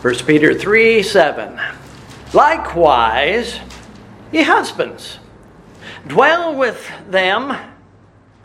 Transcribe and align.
1 0.00 0.14
Peter 0.26 0.54
3 0.54 1.02
7. 1.02 1.60
Likewise, 2.32 3.58
ye 4.30 4.42
husbands, 4.42 5.18
dwell 6.06 6.54
with 6.54 6.88
them, 7.08 7.56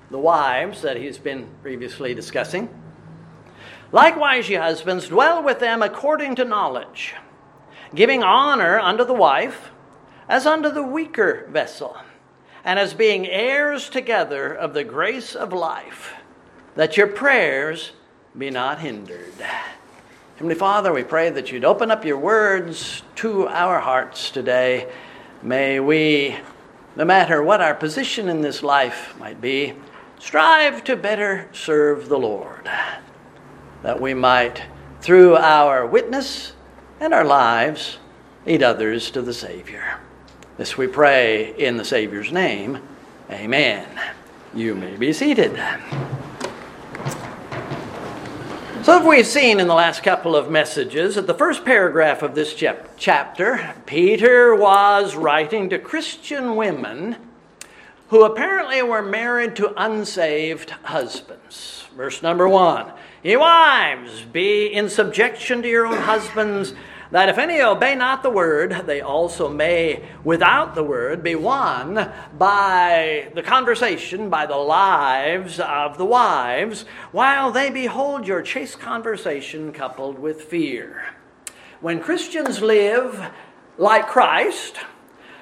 the 0.09 0.17
wives 0.17 0.81
that 0.81 0.97
he's 0.97 1.19
been 1.19 1.47
previously 1.61 2.15
discussing. 2.15 2.67
Likewise, 3.91 4.49
ye 4.49 4.55
husbands, 4.55 5.09
dwell 5.09 5.43
with 5.43 5.59
them 5.59 5.83
according 5.83 6.33
to 6.37 6.43
knowledge, 6.43 7.13
giving 7.93 8.23
honor 8.23 8.79
unto 8.79 9.05
the 9.05 9.13
wife 9.13 9.69
as 10.27 10.47
unto 10.47 10.71
the 10.71 10.81
weaker 10.81 11.47
vessel, 11.51 11.95
and 12.65 12.79
as 12.79 12.95
being 12.95 13.27
heirs 13.27 13.89
together 13.89 14.51
of 14.51 14.73
the 14.73 14.83
grace 14.83 15.35
of 15.35 15.53
life, 15.53 16.15
that 16.73 16.97
your 16.97 17.05
prayers 17.05 17.91
be 18.35 18.49
not 18.49 18.79
hindered. 18.79 19.33
Heavenly 20.35 20.55
Father, 20.55 20.91
we 20.91 21.03
pray 21.03 21.29
that 21.29 21.51
you'd 21.51 21.63
open 21.63 21.91
up 21.91 22.03
your 22.03 22.17
words 22.17 23.03
to 23.17 23.47
our 23.49 23.79
hearts 23.79 24.31
today. 24.31 24.91
May 25.43 25.79
we, 25.79 26.37
no 26.95 27.05
matter 27.05 27.43
what 27.43 27.61
our 27.61 27.75
position 27.75 28.27
in 28.29 28.41
this 28.41 28.63
life 28.63 29.13
might 29.19 29.39
be, 29.39 29.75
strive 30.17 30.83
to 30.85 30.95
better 30.95 31.47
serve 31.53 32.09
the 32.09 32.17
Lord, 32.17 32.67
that 33.83 34.01
we 34.01 34.15
might, 34.15 34.63
through 35.01 35.35
our 35.35 35.85
witness 35.85 36.53
and 36.99 37.13
our 37.13 37.25
lives, 37.25 37.99
lead 38.47 38.63
others 38.63 39.11
to 39.11 39.21
the 39.21 39.35
Savior. 39.35 39.99
This 40.57 40.75
we 40.75 40.87
pray 40.87 41.55
in 41.59 41.77
the 41.77 41.85
Savior's 41.85 42.31
name. 42.31 42.81
Amen. 43.29 43.87
You 44.55 44.73
may 44.73 44.95
be 44.95 45.13
seated. 45.13 45.61
So, 48.83 48.99
if 48.99 49.05
we've 49.05 49.25
seen 49.25 49.61
in 49.61 49.67
the 49.67 49.73
last 49.73 50.03
couple 50.03 50.35
of 50.35 50.51
messages 50.51 51.15
that 51.15 51.25
the 51.25 51.33
first 51.33 51.63
paragraph 51.63 52.21
of 52.21 52.35
this 52.35 52.53
chap- 52.53 52.89
chapter, 52.97 53.73
Peter 53.85 54.53
was 54.53 55.15
writing 55.15 55.69
to 55.69 55.79
Christian 55.79 56.57
women 56.57 57.15
who 58.09 58.25
apparently 58.25 58.83
were 58.83 59.01
married 59.01 59.55
to 59.55 59.73
unsaved 59.81 60.71
husbands. 60.71 61.85
Verse 61.95 62.21
number 62.21 62.45
one 62.49 62.91
Ye 63.23 63.37
wives, 63.37 64.23
be 64.23 64.65
in 64.65 64.89
subjection 64.89 65.61
to 65.61 65.69
your 65.69 65.85
own 65.85 65.99
husbands 65.99 66.73
that 67.13 67.29
if 67.29 67.37
any 67.37 67.61
obey 67.61 67.93
not 67.93 68.23
the 68.23 68.29
word, 68.31 68.71
they 68.87 68.99
also 68.99 69.47
may, 69.47 70.03
without 70.23 70.73
the 70.73 70.83
word, 70.83 71.21
be 71.21 71.35
won 71.35 72.11
by 72.39 73.31
the 73.35 73.43
conversation, 73.43 74.31
by 74.31 74.47
the 74.47 74.57
lives 74.57 75.59
of 75.59 75.99
the 75.99 76.05
wives, 76.05 76.85
while 77.11 77.51
they 77.51 77.69
behold 77.69 78.25
your 78.25 78.41
chaste 78.41 78.79
conversation 78.79 79.71
coupled 79.71 80.17
with 80.17 80.41
fear. 80.41 81.13
When 81.81 82.01
Christians 82.01 82.63
live 82.63 83.31
like 83.77 84.07
Christ, 84.07 84.77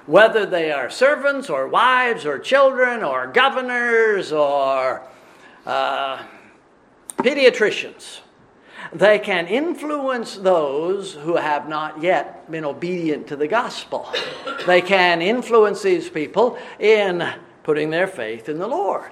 whether 0.05 0.45
they 0.45 0.73
are 0.73 0.89
servants 0.89 1.49
or 1.49 1.69
wives 1.69 2.25
or 2.25 2.37
children 2.37 3.01
or 3.01 3.27
governors 3.27 4.33
or 4.33 5.03
uh, 5.65 6.21
pediatricians, 7.19 8.19
they 8.93 9.19
can 9.19 9.47
influence 9.47 10.35
those 10.35 11.13
who 11.13 11.37
have 11.37 11.69
not 11.69 12.01
yet 12.01 12.49
been 12.51 12.65
obedient 12.65 13.27
to 13.27 13.35
the 13.35 13.47
gospel. 13.47 14.11
They 14.67 14.81
can 14.81 15.21
influence 15.21 15.81
these 15.81 16.09
people 16.09 16.57
in 16.79 17.27
putting 17.63 17.89
their 17.89 18.07
faith 18.07 18.49
in 18.49 18.59
the 18.59 18.67
Lord. 18.67 19.11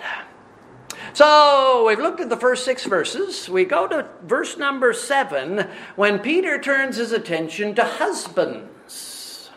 So 1.13 1.85
we've 1.87 1.99
looked 1.99 2.19
at 2.19 2.29
the 2.29 2.37
first 2.37 2.65
six 2.65 2.85
verses. 2.85 3.49
We 3.49 3.65
go 3.65 3.87
to 3.87 4.07
verse 4.23 4.57
number 4.57 4.93
seven 4.93 5.67
when 5.95 6.19
Peter 6.19 6.59
turns 6.59 6.97
his 6.97 7.11
attention 7.11 7.73
to 7.75 7.83
husbands. 7.83 9.49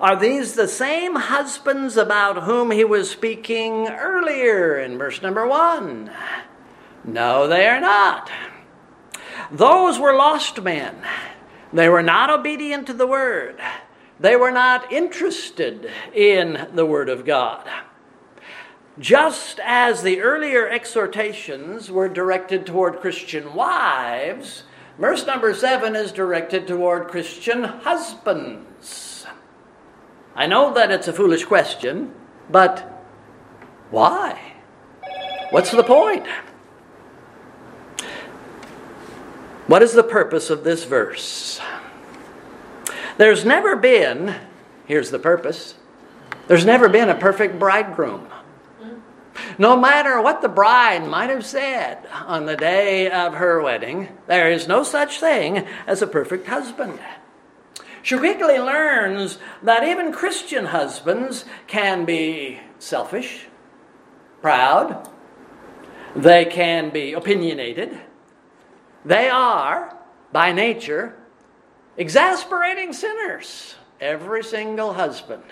Are 0.00 0.16
these 0.16 0.54
the 0.54 0.66
same 0.66 1.14
husbands 1.14 1.96
about 1.96 2.44
whom 2.44 2.72
he 2.72 2.84
was 2.84 3.10
speaking 3.10 3.88
earlier 3.88 4.78
in 4.78 4.98
verse 4.98 5.22
number 5.22 5.46
one? 5.46 6.10
No, 7.04 7.46
they 7.46 7.66
are 7.66 7.80
not. 7.80 8.30
Those 9.50 9.98
were 9.98 10.14
lost 10.14 10.62
men. 10.62 11.02
They 11.72 11.88
were 11.88 12.02
not 12.02 12.30
obedient 12.30 12.86
to 12.86 12.92
the 12.92 13.06
word. 13.06 13.58
They 14.20 14.36
were 14.36 14.52
not 14.52 14.92
interested 14.92 15.90
in 16.14 16.68
the 16.74 16.86
word 16.86 17.08
of 17.08 17.24
God. 17.24 17.68
Just 18.98 19.58
as 19.64 20.02
the 20.02 20.20
earlier 20.20 20.68
exhortations 20.68 21.90
were 21.90 22.08
directed 22.08 22.66
toward 22.66 23.00
Christian 23.00 23.54
wives, 23.54 24.64
verse 24.98 25.26
number 25.26 25.54
seven 25.54 25.96
is 25.96 26.12
directed 26.12 26.66
toward 26.66 27.08
Christian 27.08 27.64
husbands. 27.64 29.26
I 30.34 30.46
know 30.46 30.74
that 30.74 30.90
it's 30.90 31.08
a 31.08 31.12
foolish 31.12 31.44
question, 31.46 32.14
but 32.50 32.80
why? 33.90 34.38
What's 35.50 35.70
the 35.70 35.84
point? 35.84 36.26
What 39.72 39.82
is 39.82 39.94
the 39.94 40.04
purpose 40.04 40.50
of 40.50 40.64
this 40.64 40.84
verse? 40.84 41.58
There's 43.16 43.46
never 43.46 43.74
been, 43.74 44.34
here's 44.84 45.10
the 45.10 45.18
purpose, 45.18 45.76
there's 46.46 46.66
never 46.66 46.90
been 46.90 47.08
a 47.08 47.14
perfect 47.14 47.58
bridegroom. 47.58 48.28
No 49.56 49.74
matter 49.74 50.20
what 50.20 50.42
the 50.42 50.50
bride 50.50 51.08
might 51.08 51.30
have 51.30 51.46
said 51.46 52.06
on 52.12 52.44
the 52.44 52.54
day 52.54 53.10
of 53.10 53.32
her 53.36 53.62
wedding, 53.62 54.08
there 54.26 54.52
is 54.52 54.68
no 54.68 54.82
such 54.82 55.18
thing 55.18 55.66
as 55.86 56.02
a 56.02 56.06
perfect 56.06 56.48
husband. 56.48 57.00
She 58.02 58.18
quickly 58.18 58.58
learns 58.58 59.38
that 59.62 59.84
even 59.84 60.12
Christian 60.12 60.66
husbands 60.66 61.46
can 61.66 62.04
be 62.04 62.60
selfish, 62.78 63.46
proud, 64.42 65.08
they 66.14 66.44
can 66.44 66.90
be 66.90 67.14
opinionated, 67.14 67.98
they 69.04 69.28
are, 69.28 69.96
by 70.32 70.52
nature, 70.52 71.16
exasperating 71.96 72.92
sinners, 72.92 73.74
every 74.00 74.44
single 74.44 74.94
husband. 74.94 75.44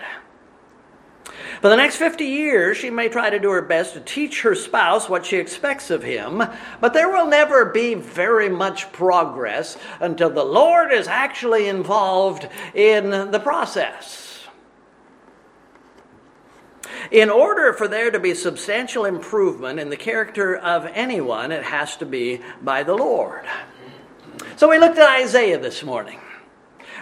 For 1.61 1.69
the 1.69 1.75
next 1.75 1.97
50 1.97 2.25
years, 2.25 2.77
she 2.77 2.89
may 2.89 3.07
try 3.07 3.29
to 3.29 3.39
do 3.39 3.51
her 3.51 3.61
best 3.61 3.93
to 3.93 3.99
teach 3.99 4.41
her 4.41 4.55
spouse 4.55 5.07
what 5.07 5.25
she 5.25 5.37
expects 5.37 5.91
of 5.91 6.01
him, 6.01 6.43
but 6.79 6.93
there 6.93 7.09
will 7.09 7.27
never 7.27 7.65
be 7.65 7.93
very 7.93 8.49
much 8.49 8.91
progress 8.91 9.77
until 9.99 10.29
the 10.29 10.43
Lord 10.43 10.91
is 10.91 11.07
actually 11.07 11.67
involved 11.67 12.47
in 12.73 13.31
the 13.31 13.39
process. 13.39 14.30
In 17.09 17.29
order 17.29 17.73
for 17.73 17.87
there 17.87 18.11
to 18.11 18.19
be 18.19 18.33
substantial 18.33 19.05
improvement 19.05 19.79
in 19.79 19.89
the 19.89 19.97
character 19.97 20.55
of 20.55 20.85
anyone, 20.93 21.51
it 21.51 21.63
has 21.63 21.97
to 21.97 22.05
be 22.05 22.41
by 22.61 22.83
the 22.83 22.95
Lord. 22.95 23.45
So 24.57 24.69
we 24.69 24.79
looked 24.79 24.97
at 24.97 25.21
Isaiah 25.21 25.59
this 25.59 25.83
morning. 25.83 26.19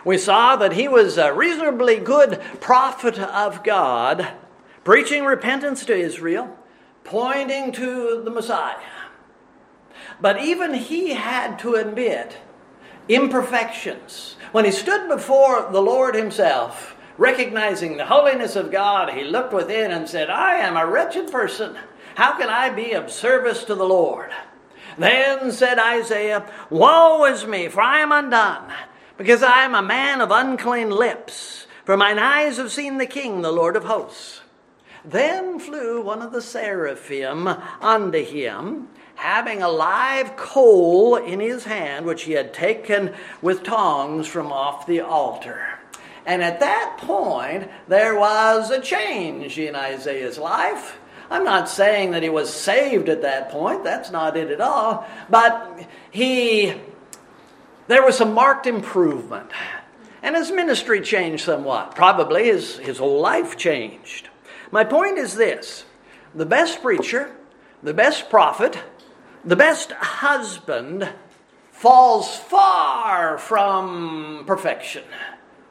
We 0.05 0.17
saw 0.17 0.55
that 0.55 0.73
he 0.73 0.87
was 0.87 1.17
a 1.17 1.33
reasonably 1.33 1.97
good 1.97 2.41
prophet 2.59 3.19
of 3.19 3.63
God, 3.63 4.27
preaching 4.83 5.25
repentance 5.25 5.85
to 5.85 5.95
Israel, 5.95 6.57
pointing 7.03 7.71
to 7.73 8.21
the 8.23 8.31
Messiah. 8.31 8.77
But 10.21 10.41
even 10.41 10.73
he 10.73 11.13
had 11.13 11.59
to 11.59 11.75
admit 11.75 12.37
imperfections. 13.07 14.35
When 14.51 14.65
he 14.65 14.71
stood 14.71 15.07
before 15.09 15.69
the 15.71 15.81
Lord 15.81 16.15
himself, 16.15 16.95
recognizing 17.19 17.97
the 17.97 18.05
holiness 18.05 18.55
of 18.55 18.71
God, 18.71 19.11
he 19.11 19.25
looked 19.25 19.53
within 19.53 19.91
and 19.91 20.07
said, 20.07 20.29
I 20.29 20.55
am 20.55 20.77
a 20.77 20.87
wretched 20.87 21.31
person. 21.31 21.77
How 22.15 22.37
can 22.37 22.49
I 22.49 22.69
be 22.69 22.93
of 22.93 23.11
service 23.11 23.65
to 23.65 23.75
the 23.75 23.85
Lord? 23.85 24.31
Then 24.97 25.51
said 25.51 25.77
Isaiah, 25.77 26.49
Woe 26.69 27.25
is 27.25 27.45
me, 27.45 27.67
for 27.67 27.81
I 27.81 27.99
am 27.99 28.11
undone, 28.11 28.71
because 29.17 29.43
I 29.43 29.63
am 29.63 29.75
a 29.75 29.81
man 29.81 30.21
of 30.21 30.31
unclean 30.31 30.89
lips, 30.89 31.67
for 31.83 31.97
mine 31.97 32.19
eyes 32.19 32.57
have 32.57 32.71
seen 32.71 32.97
the 32.97 33.05
King, 33.05 33.41
the 33.41 33.51
Lord 33.51 33.75
of 33.75 33.83
hosts. 33.83 34.41
Then 35.03 35.59
flew 35.59 36.01
one 36.01 36.21
of 36.21 36.31
the 36.31 36.41
seraphim 36.41 37.47
unto 37.47 38.23
him, 38.23 38.89
having 39.15 39.61
a 39.61 39.69
live 39.69 40.35
coal 40.37 41.15
in 41.17 41.39
his 41.39 41.65
hand, 41.65 42.05
which 42.05 42.23
he 42.23 42.33
had 42.33 42.53
taken 42.53 43.13
with 43.41 43.63
tongs 43.63 44.27
from 44.27 44.51
off 44.51 44.85
the 44.87 45.01
altar. 45.01 45.78
And 46.25 46.43
at 46.43 46.59
that 46.59 46.97
point, 46.99 47.69
there 47.87 48.17
was 48.17 48.71
a 48.71 48.81
change 48.81 49.57
in 49.57 49.75
Isaiah's 49.75 50.37
life. 50.37 50.97
I'm 51.31 51.43
not 51.43 51.69
saying 51.69 52.11
that 52.11 52.23
he 52.23 52.29
was 52.29 52.51
saved 52.53 53.07
at 53.07 53.21
that 53.21 53.51
point, 53.51 53.83
that's 53.83 54.09
not 54.09 54.35
it 54.35 54.49
at 54.49 54.61
all, 54.61 55.05
but 55.29 55.87
he 56.09 56.73
there 57.89 58.05
was 58.05 58.15
some 58.15 58.35
marked 58.35 58.67
improvement. 58.67 59.49
And 60.21 60.35
his 60.35 60.51
ministry 60.51 61.01
changed 61.01 61.43
somewhat. 61.43 61.95
Probably 61.95 62.45
his, 62.45 62.77
his 62.77 62.99
whole 62.99 63.19
life 63.19 63.57
changed. 63.57 64.29
My 64.71 64.83
point 64.83 65.17
is 65.17 65.33
this 65.35 65.85
the 66.35 66.45
best 66.45 66.83
preacher, 66.83 67.35
the 67.81 67.93
best 67.93 68.29
prophet, 68.29 68.77
the 69.43 69.55
best 69.55 69.91
husband 69.91 71.09
falls 71.71 72.35
far 72.37 73.39
from 73.39 74.43
perfection, 74.45 75.03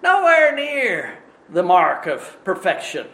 nowhere 0.03 0.55
near 0.55 1.19
the 1.49 1.63
mark 1.63 2.07
of 2.07 2.43
perfection. 2.45 3.07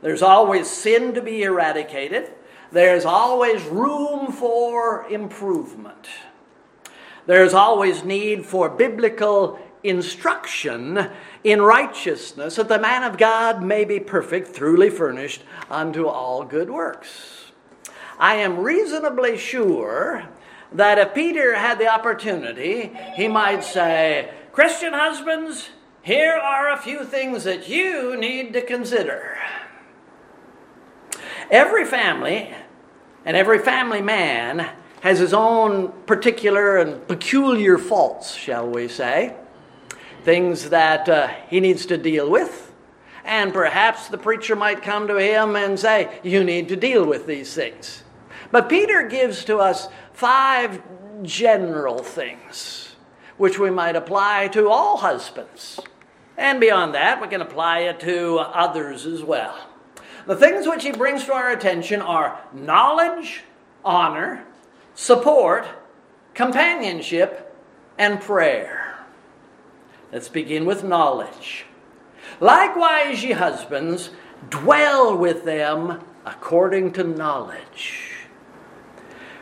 There's 0.00 0.22
always 0.22 0.68
sin 0.68 1.14
to 1.14 1.22
be 1.22 1.42
eradicated, 1.42 2.32
there's 2.72 3.04
always 3.04 3.62
room 3.64 4.32
for 4.32 5.06
improvement. 5.08 6.08
There's 7.26 7.54
always 7.54 8.02
need 8.02 8.44
for 8.44 8.68
biblical 8.68 9.60
instruction 9.84 11.10
in 11.44 11.62
righteousness, 11.62 12.56
that 12.56 12.68
the 12.68 12.78
man 12.78 13.04
of 13.04 13.18
God 13.18 13.62
may 13.62 13.84
be 13.84 14.00
perfect, 14.00 14.54
truly 14.54 14.90
furnished 14.90 15.42
unto 15.70 16.06
all 16.06 16.44
good 16.44 16.70
works. 16.70 17.52
I 18.18 18.36
am 18.36 18.58
reasonably 18.58 19.36
sure 19.36 20.28
that 20.72 20.98
if 20.98 21.14
Peter 21.14 21.54
had 21.54 21.78
the 21.78 21.88
opportunity, 21.88 22.92
he 23.14 23.28
might 23.28 23.64
say, 23.64 24.30
Christian 24.52 24.92
husbands, 24.92 25.70
here 26.02 26.34
are 26.34 26.70
a 26.70 26.76
few 26.76 27.04
things 27.04 27.44
that 27.44 27.68
you 27.68 28.16
need 28.16 28.52
to 28.52 28.62
consider. 28.62 29.38
Every 31.50 31.84
family 31.84 32.52
and 33.24 33.36
every 33.36 33.58
family 33.58 34.02
man 34.02 34.68
has 35.00 35.18
his 35.18 35.32
own 35.32 35.92
particular 36.06 36.78
and 36.78 37.06
peculiar 37.08 37.78
faults, 37.78 38.34
shall 38.34 38.68
we 38.68 38.88
say 38.88 39.36
things 40.22 40.70
that 40.70 41.08
uh, 41.08 41.28
he 41.48 41.60
needs 41.60 41.86
to 41.86 41.98
deal 41.98 42.30
with. 42.30 42.72
And 43.24 43.52
perhaps 43.52 44.08
the 44.08 44.18
preacher 44.18 44.56
might 44.56 44.82
come 44.82 45.06
to 45.08 45.16
him 45.16 45.54
and 45.56 45.78
say, 45.78 46.20
You 46.22 46.42
need 46.42 46.68
to 46.68 46.76
deal 46.76 47.04
with 47.04 47.26
these 47.26 47.54
things. 47.54 48.02
But 48.50 48.68
Peter 48.68 49.06
gives 49.06 49.44
to 49.44 49.58
us 49.58 49.88
five 50.12 50.82
general 51.22 51.98
things 51.98 52.94
which 53.36 53.58
we 53.58 53.70
might 53.70 53.96
apply 53.96 54.48
to 54.48 54.68
all 54.68 54.98
husbands. 54.98 55.80
And 56.42 56.58
beyond 56.58 56.92
that, 56.96 57.22
we 57.22 57.28
can 57.28 57.40
apply 57.40 57.82
it 57.82 58.00
to 58.00 58.40
others 58.40 59.06
as 59.06 59.22
well. 59.22 59.56
The 60.26 60.34
things 60.34 60.66
which 60.66 60.82
he 60.82 60.90
brings 60.90 61.24
to 61.26 61.32
our 61.32 61.52
attention 61.52 62.02
are 62.02 62.36
knowledge, 62.52 63.44
honor, 63.84 64.44
support, 64.92 65.64
companionship, 66.34 67.56
and 67.96 68.20
prayer. 68.20 68.98
Let's 70.10 70.28
begin 70.28 70.64
with 70.64 70.82
knowledge. 70.82 71.64
Likewise, 72.40 73.22
ye 73.22 73.30
husbands, 73.30 74.10
dwell 74.50 75.16
with 75.16 75.44
them 75.44 76.04
according 76.26 76.92
to 76.94 77.04
knowledge. 77.04 78.16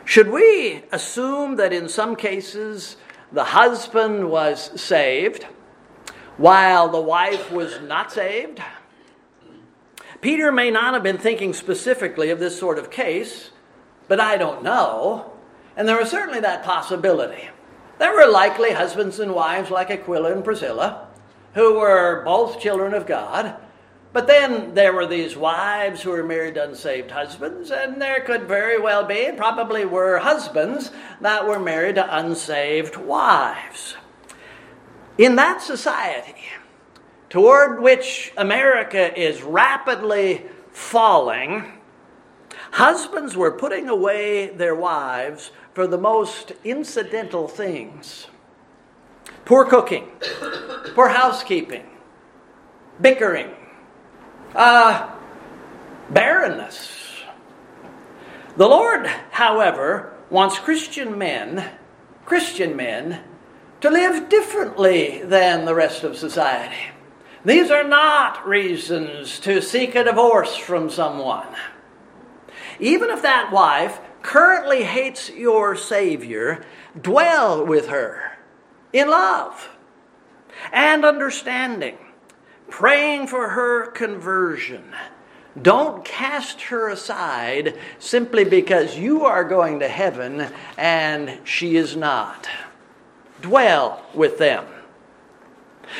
Should 0.05 0.29
we 0.29 0.83
assume 0.91 1.55
that 1.55 1.73
in 1.73 1.89
some 1.89 2.15
cases 2.15 2.95
the 3.31 3.45
husband 3.45 4.29
was 4.29 4.79
saved 4.79 5.47
while 6.41 6.89
the 6.89 6.99
wife 6.99 7.51
was 7.51 7.79
not 7.81 8.11
saved? 8.11 8.59
Peter 10.21 10.51
may 10.51 10.71
not 10.71 10.93
have 10.95 11.03
been 11.03 11.17
thinking 11.17 11.53
specifically 11.53 12.31
of 12.31 12.39
this 12.39 12.57
sort 12.57 12.79
of 12.79 12.89
case, 12.89 13.51
but 14.07 14.19
I 14.19 14.37
don't 14.37 14.63
know. 14.63 15.33
And 15.77 15.87
there 15.87 15.97
was 15.97 16.09
certainly 16.09 16.39
that 16.39 16.63
possibility. 16.63 17.49
There 17.99 18.13
were 18.13 18.31
likely 18.31 18.71
husbands 18.71 19.19
and 19.19 19.35
wives 19.35 19.69
like 19.69 19.91
Aquila 19.91 20.33
and 20.33 20.43
Priscilla, 20.43 21.07
who 21.53 21.79
were 21.79 22.23
both 22.25 22.59
children 22.59 22.95
of 22.95 23.05
God. 23.05 23.55
But 24.13 24.27
then 24.27 24.73
there 24.73 24.93
were 24.93 25.05
these 25.05 25.37
wives 25.37 26.01
who 26.01 26.09
were 26.09 26.23
married 26.23 26.55
to 26.55 26.63
unsaved 26.63 27.11
husbands, 27.11 27.71
and 27.71 28.01
there 28.01 28.21
could 28.21 28.43
very 28.43 28.79
well 28.79 29.05
be, 29.05 29.25
and 29.25 29.37
probably 29.37 29.85
were 29.85 30.17
husbands 30.17 30.91
that 31.21 31.47
were 31.47 31.59
married 31.59 31.95
to 31.95 32.17
unsaved 32.17 32.97
wives. 32.97 33.95
In 35.21 35.35
that 35.35 35.61
society, 35.61 36.33
toward 37.29 37.79
which 37.79 38.33
America 38.37 39.15
is 39.15 39.43
rapidly 39.43 40.47
falling, 40.71 41.73
husbands 42.71 43.37
were 43.37 43.51
putting 43.51 43.87
away 43.87 44.47
their 44.47 44.73
wives 44.73 45.51
for 45.75 45.85
the 45.85 45.99
most 45.99 46.53
incidental 46.63 47.47
things 47.47 48.25
poor 49.45 49.63
cooking, 49.63 50.09
poor 50.95 51.09
housekeeping, 51.09 51.85
bickering, 52.99 53.51
uh, 54.55 55.07
barrenness. 56.09 57.21
The 58.57 58.67
Lord, 58.67 59.05
however, 59.29 60.15
wants 60.31 60.57
Christian 60.57 61.15
men, 61.15 61.69
Christian 62.25 62.75
men, 62.75 63.23
to 63.81 63.89
live 63.89 64.29
differently 64.29 65.21
than 65.23 65.65
the 65.65 65.75
rest 65.75 66.03
of 66.03 66.15
society. 66.15 66.91
These 67.43 67.71
are 67.71 67.83
not 67.83 68.47
reasons 68.47 69.39
to 69.39 69.61
seek 69.61 69.95
a 69.95 70.03
divorce 70.03 70.55
from 70.55 70.89
someone. 70.89 71.47
Even 72.79 73.09
if 73.09 73.23
that 73.23 73.51
wife 73.51 73.99
currently 74.21 74.83
hates 74.83 75.31
your 75.31 75.75
Savior, 75.75 76.63
dwell 76.99 77.65
with 77.65 77.87
her 77.87 78.37
in 78.93 79.09
love 79.09 79.69
and 80.71 81.03
understanding, 81.03 81.97
praying 82.69 83.27
for 83.27 83.49
her 83.49 83.87
conversion. 83.87 84.93
Don't 85.59 86.05
cast 86.05 86.61
her 86.63 86.89
aside 86.89 87.77
simply 87.97 88.43
because 88.43 88.97
you 88.97 89.25
are 89.25 89.43
going 89.43 89.79
to 89.79 89.87
heaven 89.87 90.47
and 90.77 91.39
she 91.43 91.75
is 91.75 91.95
not. 91.95 92.47
Dwell 93.41 94.03
with 94.13 94.37
them. 94.37 94.65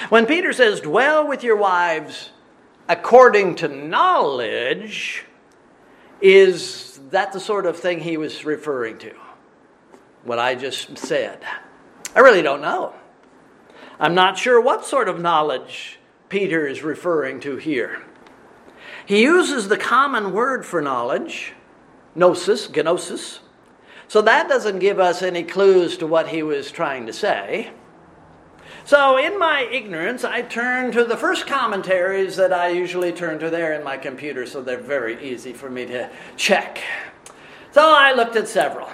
When 0.09 0.25
Peter 0.25 0.53
says, 0.53 0.79
dwell 0.79 1.27
with 1.27 1.43
your 1.43 1.57
wives 1.57 2.29
according 2.87 3.55
to 3.55 3.67
knowledge, 3.67 5.25
is 6.21 6.99
that 7.09 7.33
the 7.33 7.39
sort 7.39 7.65
of 7.65 7.77
thing 7.77 7.99
he 7.99 8.17
was 8.17 8.45
referring 8.45 8.97
to? 8.99 9.13
What 10.23 10.39
I 10.39 10.55
just 10.55 10.97
said? 10.97 11.39
I 12.15 12.19
really 12.19 12.41
don't 12.41 12.61
know. 12.61 12.93
I'm 13.99 14.15
not 14.15 14.37
sure 14.37 14.59
what 14.59 14.85
sort 14.85 15.09
of 15.09 15.19
knowledge 15.19 15.99
Peter 16.29 16.65
is 16.65 16.83
referring 16.83 17.39
to 17.41 17.57
here. 17.57 18.01
He 19.05 19.21
uses 19.21 19.67
the 19.67 19.77
common 19.77 20.31
word 20.31 20.65
for 20.65 20.81
knowledge, 20.81 21.53
gnosis, 22.15 22.69
gnosis. 22.69 23.40
So 24.11 24.21
that 24.23 24.49
doesn't 24.49 24.79
give 24.79 24.99
us 24.99 25.21
any 25.21 25.41
clues 25.41 25.95
to 25.99 26.05
what 26.05 26.27
he 26.27 26.43
was 26.43 26.69
trying 26.69 27.05
to 27.05 27.13
say. 27.13 27.71
So, 28.83 29.15
in 29.15 29.39
my 29.39 29.61
ignorance, 29.71 30.25
I 30.25 30.41
turn 30.41 30.91
to 30.91 31.05
the 31.05 31.15
first 31.15 31.47
commentaries 31.47 32.35
that 32.35 32.51
I 32.51 32.71
usually 32.71 33.13
turn 33.13 33.39
to 33.39 33.49
there 33.49 33.71
in 33.71 33.85
my 33.85 33.95
computer, 33.95 34.45
so 34.45 34.61
they're 34.61 34.81
very 34.81 35.23
easy 35.23 35.53
for 35.53 35.69
me 35.69 35.85
to 35.85 36.09
check. 36.35 36.81
So, 37.71 37.83
I 37.83 38.11
looked 38.11 38.35
at 38.35 38.49
several. 38.49 38.89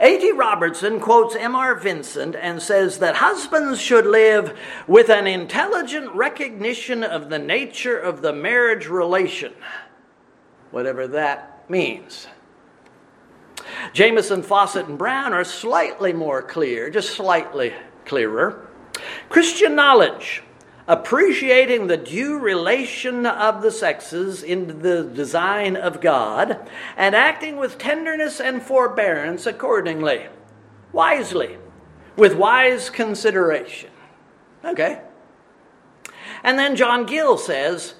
A.T. 0.00 0.32
Robertson 0.32 0.98
quotes 0.98 1.36
M.R. 1.36 1.74
Vincent 1.74 2.34
and 2.34 2.62
says 2.62 3.00
that 3.00 3.16
husbands 3.16 3.78
should 3.82 4.06
live 4.06 4.58
with 4.86 5.10
an 5.10 5.26
intelligent 5.26 6.10
recognition 6.14 7.04
of 7.04 7.28
the 7.28 7.38
nature 7.38 7.98
of 7.98 8.22
the 8.22 8.32
marriage 8.32 8.86
relation, 8.86 9.52
whatever 10.70 11.06
that 11.06 11.68
means. 11.68 12.28
Jamieson, 13.92 14.42
Fawcett, 14.42 14.86
and 14.86 14.98
Brown 14.98 15.32
are 15.32 15.44
slightly 15.44 16.12
more 16.12 16.42
clear, 16.42 16.90
just 16.90 17.10
slightly 17.10 17.72
clearer. 18.04 18.68
Christian 19.28 19.74
knowledge, 19.74 20.42
appreciating 20.86 21.86
the 21.86 21.96
due 21.96 22.38
relation 22.38 23.26
of 23.26 23.62
the 23.62 23.70
sexes 23.70 24.42
in 24.42 24.80
the 24.80 25.02
design 25.02 25.76
of 25.76 26.00
God, 26.00 26.68
and 26.96 27.14
acting 27.14 27.56
with 27.56 27.78
tenderness 27.78 28.40
and 28.40 28.62
forbearance 28.62 29.46
accordingly, 29.46 30.26
wisely, 30.92 31.58
with 32.16 32.34
wise 32.34 32.90
consideration. 32.90 33.90
Okay. 34.64 35.02
And 36.42 36.58
then 36.58 36.76
John 36.76 37.06
Gill 37.06 37.36
says, 37.36 37.94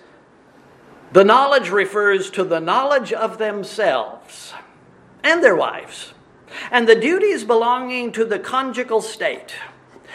the 1.13 1.25
knowledge 1.25 1.71
refers 1.71 2.31
to 2.33 2.45
the 2.45 2.61
knowledge 2.61 3.13
of 3.13 3.39
themselves 3.39 4.53
and 5.23 5.43
their 5.43 5.57
wives, 5.57 6.13
and 6.71 6.89
the 6.89 6.95
duties 6.95 7.45
belonging 7.45 8.13
to 8.13 8.25
the 8.25 8.39
conjugal 8.39 9.01
state 9.01 9.55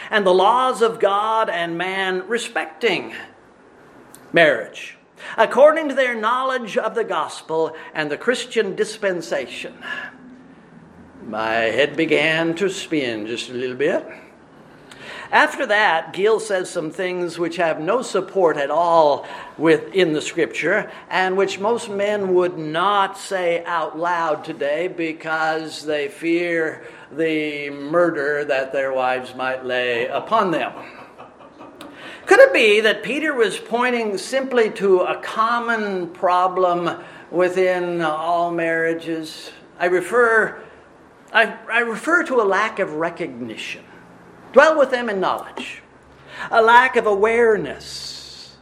and 0.09 0.25
the 0.25 0.33
laws 0.33 0.81
of 0.81 0.99
God 0.99 1.49
and 1.49 1.77
man 1.77 2.27
respecting 2.27 3.13
marriage, 4.31 4.97
according 5.37 5.89
to 5.89 5.95
their 5.95 6.15
knowledge 6.15 6.77
of 6.77 6.95
the 6.95 7.03
gospel 7.03 7.75
and 7.93 8.11
the 8.11 8.17
Christian 8.17 8.75
dispensation. 8.75 9.77
My 11.25 11.53
head 11.53 11.95
began 11.95 12.55
to 12.55 12.69
spin 12.69 13.27
just 13.27 13.49
a 13.49 13.53
little 13.53 13.77
bit. 13.77 14.05
After 15.33 15.65
that, 15.65 16.13
Gill 16.13 16.39
says 16.39 16.69
some 16.69 16.91
things 16.91 17.39
which 17.39 17.55
have 17.55 17.79
no 17.79 18.03
support 18.03 18.55
at 18.55 18.69
all 18.69 19.25
within 19.57 20.13
the 20.13 20.21
scripture 20.21 20.91
and 21.09 21.35
which 21.35 21.57
most 21.57 21.89
men 21.89 22.35
would 22.35 22.59
not 22.59 23.17
say 23.17 23.63
out 23.65 23.97
loud 23.97 24.45
today 24.45 24.87
because 24.87 25.83
they 25.87 26.07
fear 26.07 26.85
the 27.11 27.71
murder 27.71 28.45
that 28.45 28.73
their 28.73 28.93
wives 28.93 29.33
might 29.33 29.65
lay 29.65 30.05
upon 30.05 30.51
them. 30.51 30.71
Could 32.27 32.39
it 32.39 32.53
be 32.53 32.81
that 32.81 33.01
Peter 33.01 33.33
was 33.33 33.57
pointing 33.57 34.19
simply 34.19 34.69
to 34.73 34.99
a 34.99 35.19
common 35.19 36.11
problem 36.11 37.03
within 37.31 38.01
all 38.01 38.51
marriages? 38.51 39.49
I 39.79 39.85
refer, 39.87 40.61
I, 41.33 41.57
I 41.71 41.79
refer 41.79 42.21
to 42.25 42.39
a 42.39 42.45
lack 42.45 42.77
of 42.77 42.93
recognition. 42.93 43.83
Dwell 44.53 44.77
with 44.77 44.91
them 44.91 45.09
in 45.09 45.19
knowledge, 45.19 45.81
a 46.51 46.61
lack 46.61 46.95
of 46.95 47.07
awareness, 47.07 48.55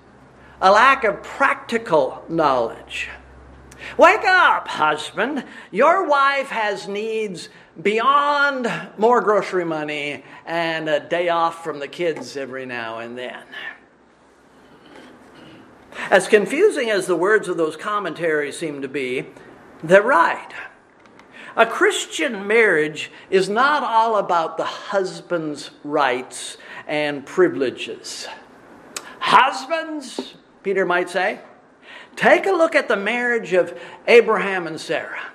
a 0.62 0.72
lack 0.72 1.04
of 1.04 1.22
practical 1.22 2.24
knowledge. 2.30 3.10
Wake 3.98 4.24
up, 4.24 4.70
husband. 4.70 5.44
Your 5.70 6.08
wife 6.08 6.48
has 6.48 6.88
needs 6.88 7.50
beyond 7.82 8.72
more 8.98 9.22
grocery 9.22 9.66
money 9.66 10.24
and 10.46 10.88
a 10.88 11.00
day 11.00 11.28
off 11.28 11.64
from 11.64 11.80
the 11.80 11.88
kids 11.88 12.38
every 12.38 12.66
now 12.66 13.00
and 13.00 13.18
then. 13.18 13.44
As 16.10 16.30
confusing 16.30 16.90
as 16.90 17.06
the 17.06 17.18
words 17.18 17.50
of 17.50 17.58
those 17.58 17.76
commentaries 17.76 18.58
seem 18.58 18.82
to 18.82 18.88
be, 18.88 19.28
they're 19.84 20.02
right. 20.02 20.54
A 21.56 21.66
Christian 21.66 22.48
marriage 22.48 23.12
is 23.30 23.50
not 23.50 23.84
all 23.84 24.16
about 24.16 24.58
the 24.58 24.64
husband's 24.64 25.72
rights 25.84 26.58
and 26.88 27.26
privileges. 27.26 28.28
Husbands, 29.20 30.36
Peter 30.64 30.86
might 30.86 31.10
say, 31.10 31.42
take 32.16 32.46
a 32.46 32.52
look 32.52 32.74
at 32.74 32.88
the 32.88 32.96
marriage 32.96 33.54
of 33.54 33.78
Abraham 34.08 34.66
and 34.66 34.80
Sarah. 34.80 35.32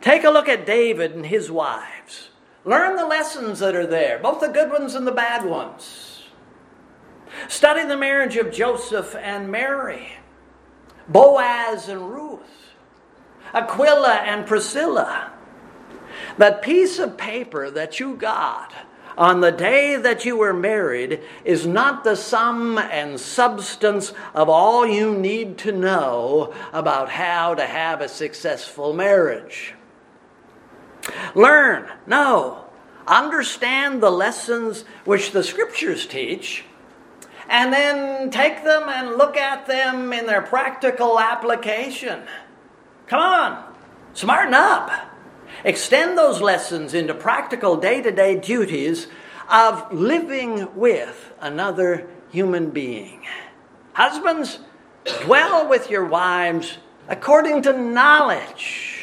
Take 0.00 0.24
a 0.24 0.30
look 0.30 0.48
at 0.48 0.66
David 0.66 1.12
and 1.12 1.26
his 1.26 1.50
wives. 1.50 2.28
Learn 2.64 2.96
the 2.96 3.06
lessons 3.06 3.58
that 3.58 3.74
are 3.74 3.86
there, 3.86 4.18
both 4.18 4.40
the 4.40 4.48
good 4.48 4.70
ones 4.70 4.94
and 4.94 5.06
the 5.06 5.12
bad 5.12 5.44
ones. 5.44 6.22
Study 7.48 7.84
the 7.84 7.96
marriage 7.96 8.36
of 8.36 8.52
Joseph 8.52 9.14
and 9.16 9.50
Mary, 9.50 10.12
Boaz 11.08 11.88
and 11.88 12.10
Ruth, 12.10 12.67
Aquila 13.54 14.14
and 14.14 14.46
Priscilla. 14.46 15.32
That 16.36 16.62
piece 16.62 16.98
of 16.98 17.16
paper 17.16 17.70
that 17.70 18.00
you 18.00 18.14
got 18.14 18.72
on 19.18 19.40
the 19.40 19.50
day 19.50 19.96
that 19.96 20.24
you 20.24 20.36
were 20.36 20.54
married 20.54 21.20
is 21.44 21.66
not 21.66 22.04
the 22.04 22.14
sum 22.14 22.78
and 22.78 23.18
substance 23.18 24.12
of 24.32 24.48
all 24.48 24.86
you 24.86 25.12
need 25.14 25.58
to 25.58 25.72
know 25.72 26.54
about 26.72 27.10
how 27.10 27.54
to 27.54 27.66
have 27.66 28.00
a 28.00 28.08
successful 28.08 28.92
marriage. 28.92 29.74
Learn, 31.34 31.90
no, 32.06 32.64
understand 33.08 34.00
the 34.00 34.10
lessons 34.10 34.84
which 35.04 35.32
the 35.32 35.42
scriptures 35.42 36.06
teach, 36.06 36.64
and 37.48 37.72
then 37.72 38.30
take 38.30 38.62
them 38.62 38.88
and 38.88 39.16
look 39.16 39.36
at 39.36 39.66
them 39.66 40.12
in 40.12 40.26
their 40.26 40.42
practical 40.42 41.18
application. 41.18 42.22
Come 43.08 43.20
on, 43.20 43.74
smarten 44.14 44.54
up. 44.54 44.90
Extend 45.64 46.16
those 46.16 46.40
lessons 46.40 46.94
into 46.94 47.14
practical 47.14 47.76
day 47.76 48.00
to 48.02 48.12
day 48.12 48.38
duties 48.38 49.08
of 49.48 49.92
living 49.92 50.74
with 50.76 51.32
another 51.40 52.08
human 52.30 52.70
being. 52.70 53.24
Husbands, 53.94 54.60
dwell 55.22 55.66
with 55.68 55.90
your 55.90 56.04
wives 56.04 56.78
according 57.08 57.62
to 57.62 57.72
knowledge 57.72 58.98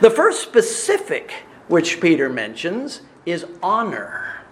the 0.00 0.10
first 0.10 0.42
specific 0.42 1.44
which 1.68 2.00
Peter 2.00 2.28
mentions 2.28 3.02
is 3.26 3.46
honor. 3.62 4.42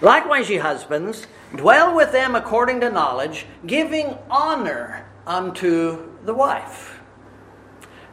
Likewise, 0.00 0.48
ye 0.48 0.56
husbands, 0.56 1.26
dwell 1.54 1.94
with 1.94 2.12
them 2.12 2.34
according 2.34 2.80
to 2.80 2.90
knowledge, 2.90 3.46
giving 3.66 4.16
honor 4.30 5.06
unto 5.26 6.08
the 6.24 6.34
wife. 6.34 6.93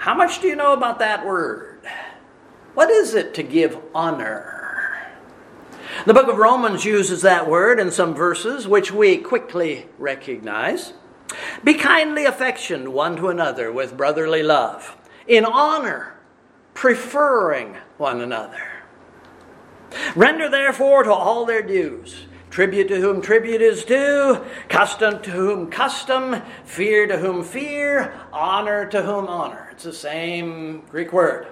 How 0.02 0.16
much 0.16 0.42
do 0.42 0.48
you 0.48 0.56
know 0.56 0.74
about 0.74 0.98
that 0.98 1.28
word? 1.28 1.88
What 2.74 2.90
is 2.90 3.14
it 3.14 3.36
to 3.36 3.44
give 3.44 3.78
honor? 3.94 5.12
The 6.08 6.14
book 6.16 6.28
of 6.28 6.40
Romans 6.40 6.84
uses 6.84 7.22
that 7.22 7.48
word 7.48 7.80
in 7.80 7.92
some 7.92 8.16
verses, 8.16 8.68
which 8.68 8.92
we 8.92 9.18
quickly 9.18 9.90
recognize. 10.00 10.94
Be 11.64 11.76
kindly 11.76 12.26
affectioned 12.26 12.92
one 12.92 13.16
to 13.18 13.28
another 13.28 13.72
with 13.72 13.96
brotherly 13.96 14.42
love 14.42 14.98
in 15.28 15.46
honor, 15.46 16.16
preferring 16.74 17.78
one 17.98 18.22
another. 18.22 18.64
Render 20.16 20.50
therefore 20.50 21.04
to 21.04 21.14
all 21.14 21.46
their 21.46 21.62
dues 21.62 22.26
tribute 22.50 22.90
to 22.90 23.00
whom 23.00 23.22
tribute 23.22 23.62
is 23.62 23.86
due, 23.86 24.44
custom 24.68 25.22
to 25.22 25.32
whom 25.32 25.70
custom, 25.70 26.42
fear 26.66 27.08
to 27.08 27.18
whom 27.18 27.44
fear, 27.44 28.14
honor 28.34 28.86
to 28.86 29.04
whom 29.04 29.26
honor. 29.28 29.71
It's 29.82 29.98
the 29.98 30.08
same 30.10 30.84
Greek 30.92 31.12
word. 31.12 31.48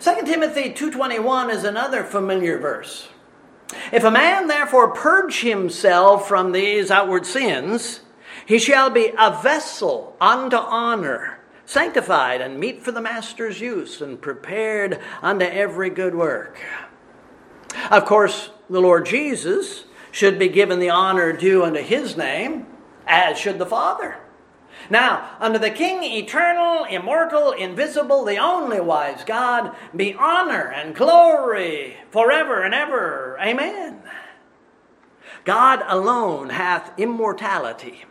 2 0.00 0.26
Timothy 0.26 0.70
2:21 0.70 1.48
is 1.48 1.62
another 1.62 2.02
familiar 2.02 2.58
verse. 2.58 3.06
If 3.92 4.02
a 4.02 4.10
man 4.10 4.48
therefore 4.48 4.88
purge 4.88 5.42
himself 5.42 6.26
from 6.26 6.50
these 6.50 6.90
outward 6.90 7.24
sins, 7.24 8.00
he 8.44 8.58
shall 8.58 8.90
be 8.90 9.12
a 9.16 9.30
vessel 9.30 10.16
unto 10.20 10.56
honor, 10.56 11.38
sanctified 11.64 12.40
and 12.40 12.58
meet 12.58 12.82
for 12.82 12.90
the 12.90 13.00
master's 13.00 13.60
use 13.60 14.00
and 14.00 14.20
prepared 14.20 14.98
unto 15.22 15.44
every 15.44 15.88
good 15.88 16.16
work. 16.16 16.58
Of 17.92 18.04
course, 18.06 18.50
the 18.68 18.80
Lord 18.80 19.06
Jesus 19.06 19.84
should 20.10 20.36
be 20.36 20.48
given 20.48 20.80
the 20.80 20.90
honor 20.90 21.32
due 21.32 21.62
unto 21.62 21.80
his 21.80 22.16
name, 22.16 22.66
as 23.06 23.38
should 23.38 23.60
the 23.60 23.66
Father. 23.66 24.16
Now, 24.92 25.30
unto 25.40 25.58
the 25.58 25.70
King, 25.70 26.04
eternal, 26.04 26.84
immortal, 26.84 27.52
invisible, 27.52 28.26
the 28.26 28.36
only 28.36 28.78
wise 28.78 29.24
God, 29.24 29.74
be 29.96 30.12
honor 30.12 30.70
and 30.70 30.94
glory 30.94 31.96
forever 32.10 32.62
and 32.62 32.74
ever. 32.74 33.38
Amen. 33.40 34.02
God 35.46 35.82
alone 35.88 36.50
hath 36.50 36.92
immortality 36.98 38.04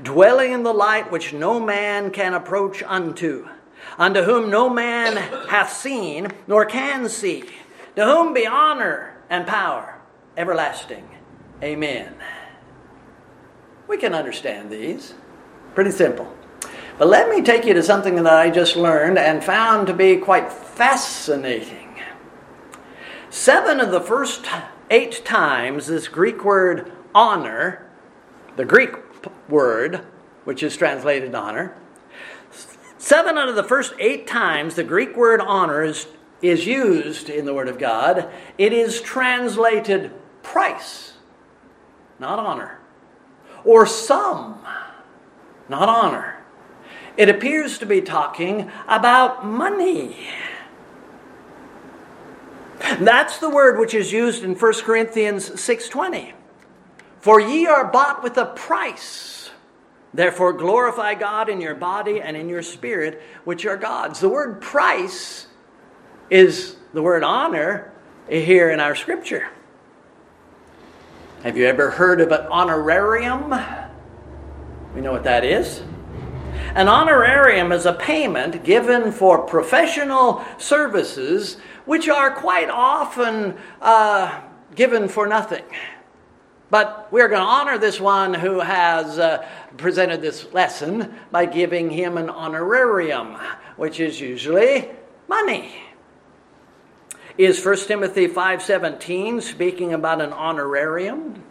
dwelling 0.00 0.52
in 0.52 0.62
the 0.62 0.72
light 0.72 1.10
which 1.10 1.32
no 1.32 1.58
man 1.58 2.12
can 2.12 2.34
approach 2.34 2.84
unto, 2.84 3.48
unto 3.98 4.22
whom 4.22 4.48
no 4.48 4.68
man 4.68 5.16
hath 5.48 5.72
seen 5.72 6.28
nor 6.46 6.64
can 6.64 7.08
see, 7.08 7.42
to 7.96 8.04
whom 8.04 8.32
be 8.32 8.46
honor 8.46 9.20
and 9.28 9.44
power 9.44 9.98
everlasting. 10.36 11.08
Amen. 11.64 12.14
We 13.88 13.96
can 13.96 14.14
understand 14.14 14.70
these. 14.70 15.14
Pretty 15.74 15.90
simple. 15.90 16.32
But 16.98 17.08
let 17.08 17.28
me 17.28 17.42
take 17.42 17.64
you 17.64 17.74
to 17.74 17.82
something 17.82 18.16
that 18.16 18.26
I 18.26 18.50
just 18.50 18.74
learned 18.74 19.18
and 19.18 19.42
found 19.42 19.86
to 19.86 19.94
be 19.94 20.16
quite 20.16 20.52
fascinating. 20.52 22.00
Seven 23.30 23.78
of 23.78 23.90
the 23.90 24.00
first 24.00 24.46
eight 24.90 25.24
times 25.24 25.86
this 25.86 26.08
Greek 26.08 26.44
word 26.44 26.90
honor, 27.14 27.86
the 28.56 28.64
Greek 28.64 28.90
word, 29.48 30.04
which 30.44 30.62
is 30.62 30.76
translated 30.76 31.34
honor. 31.34 31.76
Seven 32.96 33.38
out 33.38 33.48
of 33.48 33.54
the 33.54 33.62
first 33.62 33.94
eight 33.98 34.26
times 34.26 34.74
the 34.74 34.84
Greek 34.84 35.16
word 35.16 35.40
honor 35.40 35.84
is, 35.84 36.08
is 36.42 36.66
used 36.66 37.30
in 37.30 37.44
the 37.44 37.54
Word 37.54 37.68
of 37.68 37.78
God, 37.78 38.28
it 38.58 38.72
is 38.72 39.00
translated 39.00 40.10
price, 40.42 41.12
not 42.18 42.38
honor, 42.38 42.80
or 43.64 43.86
sum, 43.86 44.58
not 45.68 45.88
honor. 45.88 46.36
It 47.16 47.28
appears 47.28 47.78
to 47.78 47.86
be 47.86 48.00
talking 48.00 48.70
about 48.86 49.44
money. 49.44 50.28
That's 53.00 53.38
the 53.38 53.50
word 53.50 53.78
which 53.78 53.92
is 53.92 54.12
used 54.12 54.44
in 54.44 54.54
1 54.54 54.84
Corinthians 54.84 55.60
6:20. 55.60 56.32
For 57.20 57.40
ye 57.40 57.66
are 57.66 57.84
bought 57.84 58.22
with 58.22 58.38
a 58.38 58.46
price. 58.46 59.50
Therefore, 60.14 60.52
glorify 60.52 61.14
God 61.14 61.48
in 61.48 61.60
your 61.60 61.74
body 61.74 62.20
and 62.20 62.36
in 62.36 62.48
your 62.48 62.62
spirit, 62.62 63.20
which 63.44 63.66
are 63.66 63.76
God's. 63.76 64.20
The 64.20 64.28
word 64.28 64.60
price 64.60 65.48
is 66.30 66.76
the 66.94 67.02
word 67.02 67.22
honor 67.22 67.92
here 68.28 68.70
in 68.70 68.80
our 68.80 68.94
scripture. 68.94 69.48
Have 71.42 71.56
you 71.56 71.66
ever 71.66 71.90
heard 71.90 72.20
of 72.20 72.32
an 72.32 72.46
honorarium? 72.46 73.54
We 74.94 75.00
know 75.00 75.12
what 75.12 75.24
that 75.24 75.44
is. 75.44 75.82
An 76.74 76.88
honorarium 76.88 77.72
is 77.72 77.86
a 77.86 77.92
payment 77.92 78.64
given 78.64 79.12
for 79.12 79.38
professional 79.38 80.44
services, 80.58 81.56
which 81.84 82.08
are 82.08 82.30
quite 82.30 82.70
often 82.70 83.56
uh, 83.80 84.40
given 84.74 85.08
for 85.08 85.26
nothing. 85.26 85.64
But 86.70 87.08
we're 87.10 87.28
going 87.28 87.40
to 87.40 87.46
honor 87.46 87.78
this 87.78 87.98
one 87.98 88.34
who 88.34 88.60
has 88.60 89.18
uh, 89.18 89.46
presented 89.76 90.20
this 90.20 90.52
lesson 90.52 91.14
by 91.30 91.46
giving 91.46 91.90
him 91.90 92.18
an 92.18 92.28
honorarium, 92.28 93.38
which 93.76 94.00
is 94.00 94.20
usually 94.20 94.90
money. 95.28 95.72
Is 97.38 97.64
1 97.64 97.76
Timothy 97.86 98.26
5:17 98.28 99.40
speaking 99.42 99.94
about 99.94 100.20
an 100.20 100.32
honorarium? 100.32 101.42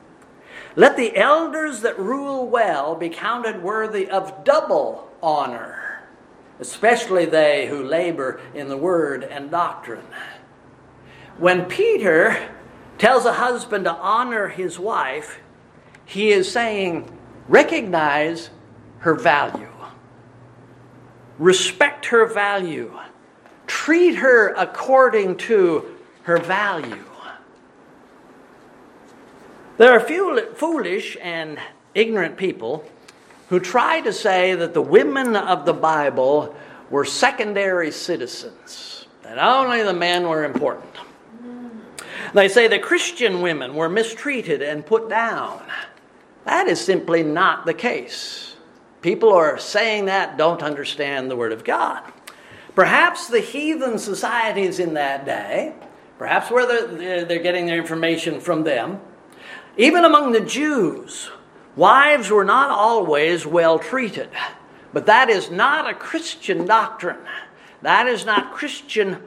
Let 0.78 0.96
the 0.96 1.18
elders 1.18 1.82
that 1.82 1.98
rule 1.98 2.48
well 2.48 2.94
be 2.94 3.10
counted 3.10 3.64
worthy 3.64 4.08
of 4.08 4.44
double 4.44 5.10
honor, 5.24 6.04
especially 6.60 7.26
they 7.26 7.66
who 7.66 7.84
labor 7.84 8.40
in 8.54 8.68
the 8.68 8.78
word 8.78 9.24
and 9.24 9.50
doctrine. 9.50 10.06
When 11.40 11.66
Peter 11.66 12.50
tells 13.00 13.26
a 13.26 13.34
husband 13.34 13.86
to 13.86 13.92
honor 13.92 14.50
his 14.50 14.78
wife, 14.78 15.40
he 16.06 16.30
is 16.30 16.52
saying, 16.52 17.12
recognize 17.48 18.52
her 19.00 19.16
value, 19.16 19.74
respect 21.40 22.06
her 22.06 22.28
value, 22.28 22.94
treat 23.66 24.14
her 24.18 24.54
according 24.54 25.38
to 25.38 25.98
her 26.22 26.38
value. 26.38 27.04
There 29.78 29.92
are 29.92 30.00
few 30.00 30.54
foolish 30.56 31.18
and 31.22 31.60
ignorant 31.94 32.36
people 32.36 32.84
who 33.50 33.60
try 33.60 34.02
to 34.02 34.12
say 34.12 34.56
that 34.56 34.74
the 34.74 34.82
women 34.82 35.36
of 35.36 35.66
the 35.66 35.74
Bible 35.74 36.56
were 36.90 37.06
secondary 37.06 37.92
citizens, 37.92 39.06
that 39.22 39.38
only 39.38 39.84
the 39.84 39.94
men 39.94 40.28
were 40.28 40.44
important. 40.44 40.96
They 42.34 42.50
say 42.50 42.68
the 42.68 42.80
Christian 42.80 43.42
women 43.42 43.76
were 43.76 43.88
mistreated 43.88 44.64
and 44.64 44.84
put 44.84 45.10
down. 45.10 45.62
That 46.46 46.68
is 46.68 46.82
simply 46.82 47.22
not 47.22 47.68
the 47.68 47.74
case. 47.74 48.56
People 49.02 49.30
who 49.30 49.36
are 49.36 49.60
saying 49.60 50.06
that 50.06 50.38
don't 50.38 50.64
understand 50.64 51.30
the 51.30 51.36
Word 51.36 51.54
of 51.54 51.64
God. 51.64 52.02
Perhaps 52.74 53.28
the 53.28 53.42
heathen 53.42 54.00
societies 54.00 54.80
in 54.80 54.96
that 54.96 55.26
day, 55.26 55.74
perhaps 56.18 56.50
where 56.50 56.66
they're, 56.66 57.26
they're 57.26 57.44
getting 57.44 57.68
their 57.68 57.78
information 57.78 58.40
from 58.40 58.64
them, 58.64 59.00
even 59.78 60.04
among 60.06 60.32
the 60.32 60.42
Jews, 60.42 61.30
wives 61.76 62.30
were 62.30 62.46
not 62.46 62.72
always 62.72 63.46
well 63.46 63.80
treated. 63.80 64.30
But 64.94 65.06
that 65.06 65.30
is 65.30 65.52
not 65.52 65.90
a 65.90 65.94
Christian 65.94 66.66
doctrine. 66.66 67.20
That 67.82 68.08
is 68.08 68.26
not 68.26 68.54
Christian 68.54 69.22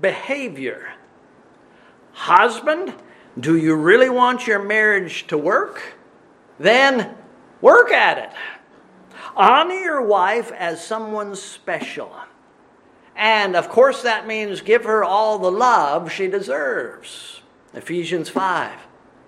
behavior. 0.00 0.92
Husband, 2.12 2.94
do 3.38 3.56
you 3.56 3.74
really 3.74 4.08
want 4.08 4.46
your 4.46 4.62
marriage 4.62 5.26
to 5.26 5.36
work? 5.36 5.96
Then 6.58 7.14
work 7.60 7.90
at 7.90 8.18
it. 8.18 8.30
Honor 9.34 9.74
your 9.74 10.02
wife 10.02 10.52
as 10.52 10.84
someone 10.84 11.34
special. 11.34 12.14
And 13.14 13.56
of 13.56 13.68
course, 13.68 14.02
that 14.02 14.26
means 14.26 14.60
give 14.60 14.84
her 14.84 15.02
all 15.02 15.38
the 15.38 15.50
love 15.50 16.12
she 16.12 16.26
deserves. 16.26 17.42
Ephesians 17.74 18.28
5. 18.28 18.85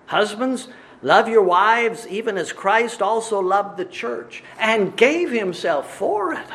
Husbands, 0.09 0.69
love 1.03 1.29
your 1.29 1.43
wives 1.43 2.07
even 2.09 2.39
as 2.39 2.51
Christ 2.53 3.03
also 3.03 3.41
loved 3.41 3.77
the 3.77 3.85
church 3.85 4.43
and 4.59 4.97
gave 4.97 5.31
himself 5.31 5.95
for 5.95 6.33
it. 6.33 6.47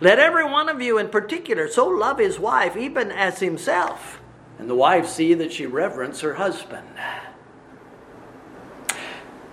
Let 0.00 0.18
every 0.18 0.44
one 0.44 0.68
of 0.68 0.82
you 0.82 0.98
in 0.98 1.08
particular 1.08 1.68
so 1.68 1.86
love 1.86 2.18
his 2.18 2.40
wife 2.40 2.76
even 2.76 3.12
as 3.12 3.38
himself, 3.38 4.20
and 4.58 4.68
the 4.68 4.74
wife 4.74 5.06
see 5.06 5.34
that 5.34 5.52
she 5.52 5.66
reverence 5.66 6.20
her 6.20 6.34
husband. 6.34 6.88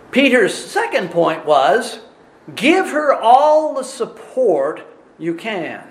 Peter's 0.10 0.56
second 0.56 1.12
point 1.12 1.46
was 1.46 2.00
give 2.56 2.88
her 2.88 3.14
all 3.14 3.76
the 3.76 3.84
support 3.84 4.82
you 5.20 5.36
can. 5.36 5.88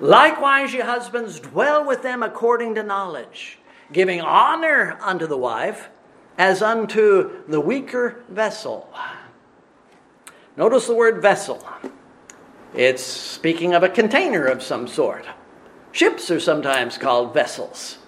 Likewise, 0.00 0.72
ye 0.72 0.80
husbands, 0.80 1.40
dwell 1.40 1.84
with 1.84 2.02
them 2.02 2.22
according 2.22 2.74
to 2.76 2.82
knowledge, 2.82 3.58
giving 3.92 4.22
honor 4.22 4.96
unto 5.02 5.26
the 5.26 5.36
wife 5.36 5.90
as 6.38 6.62
unto 6.62 7.42
the 7.46 7.60
weaker 7.60 8.22
vessel. 8.28 8.92
Notice 10.56 10.86
the 10.86 10.94
word 10.94 11.22
vessel. 11.22 11.66
It's 12.74 13.02
speaking 13.02 13.74
of 13.74 13.82
a 13.82 13.88
container 13.88 14.44
of 14.46 14.62
some 14.62 14.86
sort. 14.86 15.26
Ships 15.92 16.30
are 16.30 16.40
sometimes 16.40 16.96
called 16.96 17.34
vessels. 17.34 17.98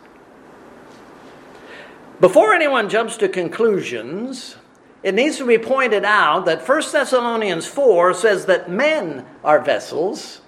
Before 2.21 2.55
anyone 2.55 2.89
jumps 2.89 3.17
to 3.19 3.29
conclusions, 3.29 4.57
it 5.03 5.15
needs 5.15 5.37
to 5.39 5.47
be 5.47 5.59
pointed 5.59 6.05
out 6.05 6.47
that 6.47 6.67
1 6.67 6.83
Thessalonians 6.93 7.67
4 7.67 8.15
says 8.15 8.47
that 8.47 8.71
men 8.71 9.27
are 9.43 9.61
vessels, 9.61 10.41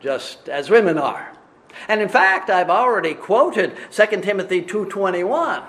just 0.00 0.48
as 0.50 0.68
women 0.68 0.98
are. 0.98 1.32
And 1.88 2.02
in 2.02 2.08
fact, 2.10 2.50
I've 2.50 2.68
already 2.68 3.14
quoted 3.14 3.74
2 3.90 4.22
Timothy 4.22 4.60
2:21 4.60 5.62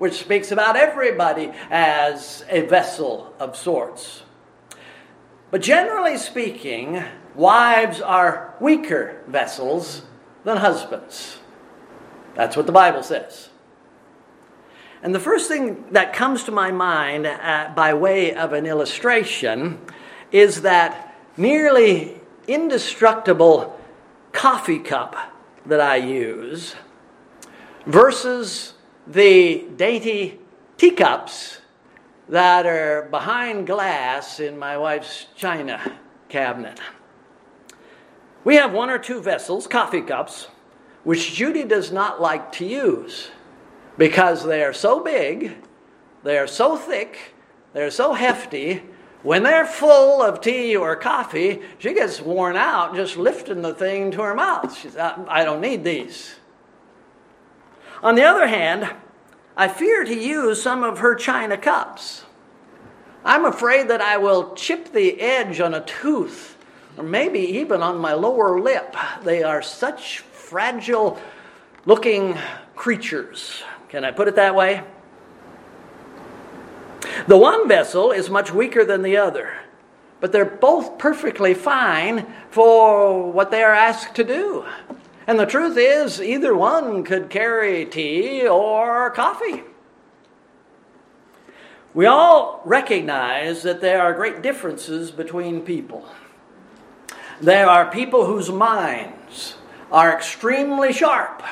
which 0.00 0.14
speaks 0.14 0.50
about 0.50 0.76
everybody 0.76 1.52
as 1.70 2.42
a 2.48 2.62
vessel 2.62 3.34
of 3.38 3.54
sorts. 3.54 4.22
But 5.50 5.60
generally 5.60 6.16
speaking, 6.16 7.04
wives 7.34 8.00
are 8.00 8.54
weaker 8.60 9.22
vessels 9.26 10.02
than 10.44 10.56
husbands. 10.56 11.38
That's 12.34 12.56
what 12.56 12.64
the 12.64 12.72
Bible 12.72 13.02
says. 13.02 13.50
And 15.02 15.14
the 15.14 15.20
first 15.20 15.48
thing 15.48 15.84
that 15.92 16.14
comes 16.14 16.44
to 16.44 16.50
my 16.50 16.70
mind 16.70 17.26
uh, 17.26 17.70
by 17.76 17.92
way 17.92 18.34
of 18.34 18.54
an 18.54 18.64
illustration 18.64 19.78
is 20.32 20.62
that 20.62 21.14
nearly 21.36 22.18
indestructible 22.48 23.78
coffee 24.32 24.78
cup 24.78 25.14
that 25.66 25.80
I 25.80 25.96
use 25.96 26.74
versus 27.84 28.72
the 29.12 29.66
dainty 29.76 30.38
teacups 30.76 31.60
that 32.28 32.64
are 32.64 33.08
behind 33.10 33.66
glass 33.66 34.38
in 34.38 34.56
my 34.56 34.78
wife's 34.78 35.26
china 35.34 35.98
cabinet. 36.28 36.78
We 38.44 38.54
have 38.54 38.72
one 38.72 38.88
or 38.88 38.98
two 38.98 39.20
vessels, 39.20 39.66
coffee 39.66 40.00
cups, 40.00 40.46
which 41.02 41.34
Judy 41.34 41.64
does 41.64 41.90
not 41.90 42.20
like 42.20 42.52
to 42.52 42.64
use 42.64 43.30
because 43.98 44.44
they 44.44 44.62
are 44.62 44.72
so 44.72 45.00
big, 45.00 45.56
they 46.22 46.38
are 46.38 46.46
so 46.46 46.76
thick, 46.76 47.34
they're 47.72 47.90
so 47.90 48.14
hefty. 48.14 48.82
When 49.22 49.42
they're 49.42 49.66
full 49.66 50.22
of 50.22 50.40
tea 50.40 50.76
or 50.76 50.96
coffee, 50.96 51.60
she 51.78 51.92
gets 51.92 52.20
worn 52.20 52.56
out 52.56 52.94
just 52.94 53.16
lifting 53.16 53.60
the 53.60 53.74
thing 53.74 54.12
to 54.12 54.22
her 54.22 54.34
mouth. 54.34 54.74
She 54.78 54.88
says, 54.88 54.96
I 55.28 55.44
don't 55.44 55.60
need 55.60 55.84
these. 55.84 56.36
On 58.02 58.14
the 58.14 58.24
other 58.24 58.46
hand, 58.46 58.90
I 59.56 59.68
fear 59.68 60.04
to 60.04 60.14
use 60.14 60.62
some 60.62 60.82
of 60.82 60.98
her 61.00 61.14
china 61.14 61.58
cups. 61.58 62.24
I'm 63.24 63.44
afraid 63.44 63.88
that 63.88 64.00
I 64.00 64.16
will 64.16 64.54
chip 64.54 64.92
the 64.92 65.20
edge 65.20 65.60
on 65.60 65.74
a 65.74 65.84
tooth, 65.84 66.56
or 66.96 67.04
maybe 67.04 67.40
even 67.40 67.82
on 67.82 67.98
my 67.98 68.14
lower 68.14 68.58
lip. 68.58 68.96
They 69.22 69.42
are 69.42 69.60
such 69.60 70.20
fragile 70.20 71.20
looking 71.84 72.38
creatures. 72.74 73.62
Can 73.90 74.04
I 74.04 74.12
put 74.12 74.28
it 74.28 74.36
that 74.36 74.54
way? 74.54 74.82
The 77.26 77.36
one 77.36 77.68
vessel 77.68 78.12
is 78.12 78.30
much 78.30 78.52
weaker 78.52 78.84
than 78.84 79.02
the 79.02 79.18
other, 79.18 79.52
but 80.20 80.32
they're 80.32 80.46
both 80.46 80.96
perfectly 80.96 81.52
fine 81.52 82.26
for 82.50 83.30
what 83.30 83.50
they 83.50 83.62
are 83.62 83.74
asked 83.74 84.14
to 84.14 84.24
do. 84.24 84.64
And 85.26 85.38
the 85.38 85.46
truth 85.46 85.76
is, 85.78 86.20
either 86.20 86.54
one 86.54 87.04
could 87.04 87.30
carry 87.30 87.84
tea 87.84 88.46
or 88.46 89.10
coffee. 89.10 89.62
We 91.92 92.06
all 92.06 92.62
recognize 92.64 93.62
that 93.62 93.80
there 93.80 94.00
are 94.00 94.14
great 94.14 94.42
differences 94.42 95.10
between 95.10 95.62
people. 95.62 96.06
There 97.40 97.68
are 97.68 97.90
people 97.90 98.26
whose 98.26 98.50
minds 98.50 99.56
are 99.90 100.12
extremely 100.14 100.92
sharp, 100.92 101.42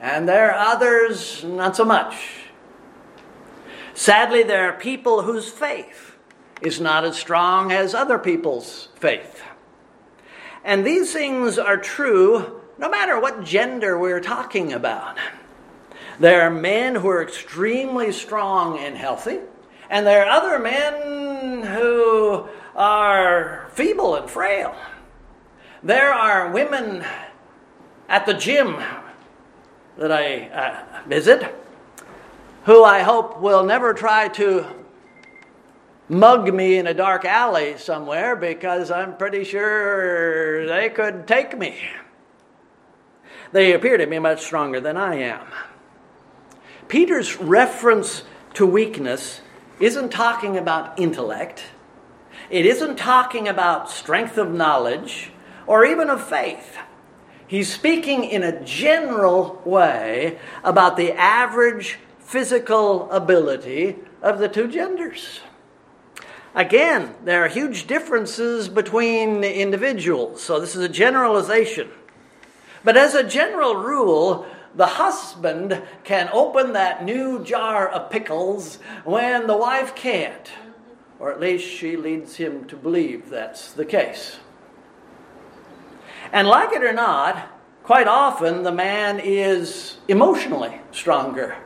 and 0.00 0.28
there 0.28 0.54
are 0.54 0.74
others 0.74 1.44
not 1.44 1.76
so 1.76 1.84
much. 1.84 2.46
Sadly, 3.92 4.42
there 4.42 4.70
are 4.70 4.78
people 4.78 5.22
whose 5.22 5.48
faith 5.48 6.16
is 6.62 6.80
not 6.80 7.04
as 7.04 7.18
strong 7.18 7.70
as 7.70 7.94
other 7.94 8.18
people's 8.18 8.88
faith. 8.94 9.42
And 10.64 10.86
these 10.86 11.12
things 11.12 11.58
are 11.58 11.76
true 11.76 12.59
no 12.80 12.88
matter 12.88 13.20
what 13.20 13.44
gender 13.44 13.98
we're 13.98 14.20
talking 14.20 14.72
about. 14.72 15.18
There 16.18 16.40
are 16.42 16.50
men 16.50 16.94
who 16.94 17.08
are 17.08 17.22
extremely 17.22 18.10
strong 18.10 18.78
and 18.78 18.96
healthy, 18.96 19.38
and 19.90 20.06
there 20.06 20.24
are 20.24 20.30
other 20.30 20.58
men 20.58 21.62
who 21.62 22.48
are 22.74 23.68
feeble 23.72 24.16
and 24.16 24.30
frail. 24.30 24.74
There 25.82 26.12
are 26.12 26.50
women 26.50 27.04
at 28.08 28.24
the 28.24 28.34
gym 28.34 28.82
that 29.98 30.10
I 30.10 30.48
uh, 30.48 31.06
visit 31.06 31.54
who 32.64 32.82
I 32.82 33.02
hope 33.02 33.40
will 33.40 33.64
never 33.64 33.92
try 33.92 34.28
to 34.28 34.66
mug 36.08 36.52
me 36.52 36.78
in 36.78 36.86
a 36.86 36.94
dark 36.94 37.24
alley 37.24 37.76
somewhere 37.76 38.36
because 38.36 38.90
I'm 38.90 39.16
pretty 39.16 39.44
sure 39.44 40.66
they 40.66 40.88
could 40.88 41.26
take 41.26 41.56
me. 41.58 41.78
They 43.52 43.72
appear 43.72 43.96
to 43.96 44.06
be 44.06 44.18
much 44.18 44.42
stronger 44.42 44.80
than 44.80 44.96
I 44.96 45.16
am. 45.16 45.46
Peter's 46.88 47.36
reference 47.36 48.22
to 48.54 48.66
weakness 48.66 49.40
isn't 49.80 50.10
talking 50.10 50.56
about 50.56 50.98
intellect, 50.98 51.64
it 52.48 52.66
isn't 52.66 52.96
talking 52.96 53.48
about 53.48 53.90
strength 53.90 54.36
of 54.38 54.52
knowledge 54.52 55.32
or 55.66 55.84
even 55.84 56.10
of 56.10 56.26
faith. 56.26 56.76
He's 57.46 57.72
speaking 57.72 58.24
in 58.24 58.42
a 58.42 58.62
general 58.64 59.60
way 59.64 60.38
about 60.62 60.96
the 60.96 61.12
average 61.12 61.98
physical 62.18 63.10
ability 63.10 63.96
of 64.22 64.38
the 64.38 64.48
two 64.48 64.68
genders. 64.68 65.40
Again, 66.54 67.14
there 67.24 67.44
are 67.44 67.48
huge 67.48 67.86
differences 67.86 68.68
between 68.68 69.42
individuals, 69.44 70.42
so 70.42 70.60
this 70.60 70.74
is 70.74 70.82
a 70.82 70.88
generalization. 70.88 71.88
But 72.82 72.96
as 72.96 73.14
a 73.14 73.24
general 73.24 73.76
rule, 73.76 74.46
the 74.74 74.86
husband 74.86 75.82
can 76.04 76.30
open 76.32 76.72
that 76.72 77.04
new 77.04 77.44
jar 77.44 77.88
of 77.88 78.10
pickles 78.10 78.76
when 79.04 79.46
the 79.46 79.56
wife 79.56 79.94
can't, 79.94 80.50
or 81.18 81.32
at 81.32 81.40
least 81.40 81.68
she 81.68 81.96
leads 81.96 82.36
him 82.36 82.64
to 82.66 82.76
believe 82.76 83.28
that's 83.28 83.72
the 83.72 83.84
case. 83.84 84.38
And 86.32 86.46
like 86.46 86.72
it 86.72 86.84
or 86.84 86.92
not, 86.92 87.48
quite 87.82 88.06
often 88.06 88.62
the 88.62 88.72
man 88.72 89.20
is 89.20 89.98
emotionally 90.06 90.80
stronger 90.92 91.56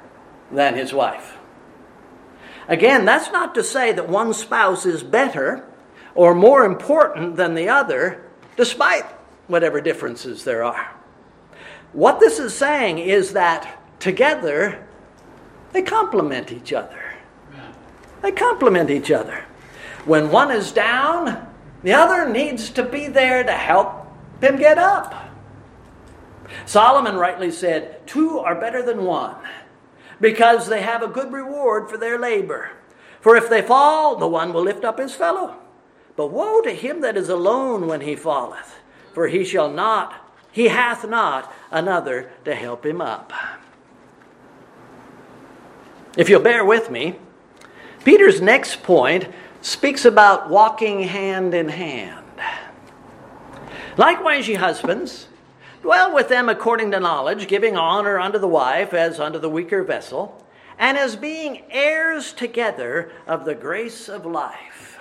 than 0.50 0.74
his 0.74 0.92
wife. 0.92 1.36
Again, 2.66 3.04
that's 3.04 3.30
not 3.30 3.54
to 3.56 3.62
say 3.62 3.92
that 3.92 4.08
one 4.08 4.32
spouse 4.32 4.86
is 4.86 5.02
better 5.02 5.66
or 6.14 6.34
more 6.34 6.64
important 6.64 7.36
than 7.36 7.54
the 7.54 7.68
other, 7.68 8.24
despite 8.56 9.04
whatever 9.46 9.82
differences 9.82 10.44
there 10.44 10.64
are. 10.64 10.94
What 11.94 12.18
this 12.18 12.40
is 12.40 12.52
saying 12.52 12.98
is 12.98 13.32
that 13.32 13.80
together 14.00 14.84
they 15.72 15.80
complement 15.80 16.50
each 16.50 16.72
other. 16.72 17.00
They 18.20 18.32
complement 18.32 18.90
each 18.90 19.12
other. 19.12 19.44
When 20.04 20.30
one 20.30 20.50
is 20.50 20.72
down, 20.72 21.46
the 21.84 21.92
other 21.92 22.28
needs 22.28 22.70
to 22.70 22.82
be 22.82 23.06
there 23.06 23.44
to 23.44 23.52
help 23.52 24.08
him 24.40 24.56
get 24.56 24.76
up. 24.76 25.14
Solomon 26.66 27.16
rightly 27.16 27.52
said, 27.52 28.04
Two 28.08 28.40
are 28.40 28.60
better 28.60 28.82
than 28.82 29.04
one 29.04 29.36
because 30.20 30.68
they 30.68 30.82
have 30.82 31.02
a 31.02 31.08
good 31.08 31.32
reward 31.32 31.88
for 31.88 31.96
their 31.96 32.18
labor. 32.18 32.70
For 33.20 33.36
if 33.36 33.48
they 33.48 33.62
fall, 33.62 34.16
the 34.16 34.28
one 34.28 34.52
will 34.52 34.62
lift 34.62 34.84
up 34.84 34.98
his 34.98 35.14
fellow. 35.14 35.56
But 36.16 36.32
woe 36.32 36.60
to 36.62 36.72
him 36.72 37.02
that 37.02 37.16
is 37.16 37.28
alone 37.28 37.86
when 37.86 38.00
he 38.00 38.16
falleth, 38.16 38.80
for 39.12 39.28
he 39.28 39.44
shall 39.44 39.70
not, 39.70 40.23
he 40.54 40.68
hath 40.68 41.04
not 41.06 41.52
another 41.72 42.30
to 42.44 42.54
help 42.54 42.86
him 42.86 43.00
up. 43.00 43.32
If 46.16 46.28
you'll 46.28 46.40
bear 46.40 46.64
with 46.64 46.92
me, 46.92 47.16
Peter's 48.04 48.40
next 48.40 48.84
point 48.84 49.26
speaks 49.62 50.04
about 50.04 50.48
walking 50.48 51.02
hand 51.02 51.54
in 51.54 51.70
hand. 51.70 52.24
Likewise, 53.96 54.46
ye 54.46 54.54
husbands, 54.54 55.26
Dwell 55.82 56.14
with 56.14 56.28
them 56.28 56.48
according 56.48 56.92
to 56.92 57.00
knowledge, 57.00 57.48
giving 57.48 57.76
honor 57.76 58.20
unto 58.20 58.38
the 58.38 58.48
wife 58.48 58.94
as 58.94 59.18
unto 59.18 59.40
the 59.40 59.50
weaker 59.50 59.82
vessel, 59.82 60.40
and 60.78 60.96
as 60.96 61.16
being 61.16 61.64
heirs 61.68 62.32
together 62.32 63.10
of 63.26 63.44
the 63.44 63.56
grace 63.56 64.08
of 64.08 64.24
life. 64.24 64.98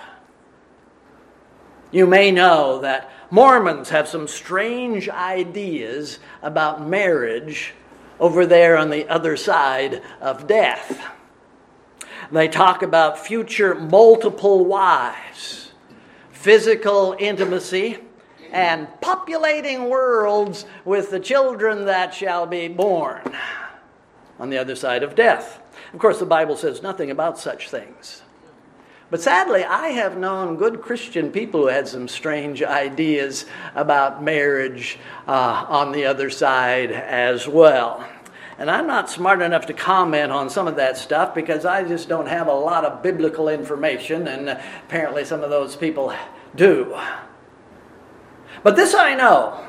You 1.92 2.08
may 2.08 2.32
know 2.32 2.80
that 2.80 3.10
Mormons 3.34 3.88
have 3.88 4.06
some 4.06 4.28
strange 4.28 5.08
ideas 5.08 6.20
about 6.40 6.86
marriage 6.86 7.74
over 8.20 8.46
there 8.46 8.76
on 8.76 8.90
the 8.90 9.08
other 9.08 9.36
side 9.36 10.00
of 10.20 10.46
death. 10.46 11.04
They 12.30 12.46
talk 12.46 12.84
about 12.84 13.18
future 13.18 13.74
multiple 13.74 14.64
wives, 14.64 15.72
physical 16.30 17.16
intimacy, 17.18 17.98
and 18.52 18.86
populating 19.00 19.88
worlds 19.90 20.64
with 20.84 21.10
the 21.10 21.18
children 21.18 21.86
that 21.86 22.14
shall 22.14 22.46
be 22.46 22.68
born 22.68 23.36
on 24.38 24.48
the 24.48 24.58
other 24.58 24.76
side 24.76 25.02
of 25.02 25.16
death. 25.16 25.60
Of 25.92 25.98
course, 25.98 26.20
the 26.20 26.24
Bible 26.24 26.56
says 26.56 26.82
nothing 26.82 27.10
about 27.10 27.40
such 27.40 27.68
things. 27.68 28.22
But 29.14 29.22
sadly, 29.22 29.62
I 29.62 29.90
have 29.90 30.18
known 30.18 30.56
good 30.56 30.82
Christian 30.82 31.30
people 31.30 31.60
who 31.60 31.66
had 31.68 31.86
some 31.86 32.08
strange 32.08 32.64
ideas 32.64 33.46
about 33.76 34.24
marriage 34.24 34.98
uh, 35.28 35.66
on 35.68 35.92
the 35.92 36.06
other 36.06 36.30
side 36.30 36.90
as 36.90 37.46
well. 37.46 38.04
And 38.58 38.68
I'm 38.68 38.88
not 38.88 39.08
smart 39.08 39.40
enough 39.40 39.66
to 39.66 39.72
comment 39.72 40.32
on 40.32 40.50
some 40.50 40.66
of 40.66 40.74
that 40.74 40.96
stuff 40.96 41.32
because 41.32 41.64
I 41.64 41.84
just 41.84 42.08
don't 42.08 42.26
have 42.26 42.48
a 42.48 42.52
lot 42.52 42.84
of 42.84 43.04
biblical 43.04 43.48
information, 43.48 44.26
and 44.26 44.48
apparently 44.48 45.24
some 45.24 45.44
of 45.44 45.50
those 45.50 45.76
people 45.76 46.12
do. 46.56 46.98
But 48.64 48.74
this 48.74 48.96
I 48.96 49.14
know 49.14 49.64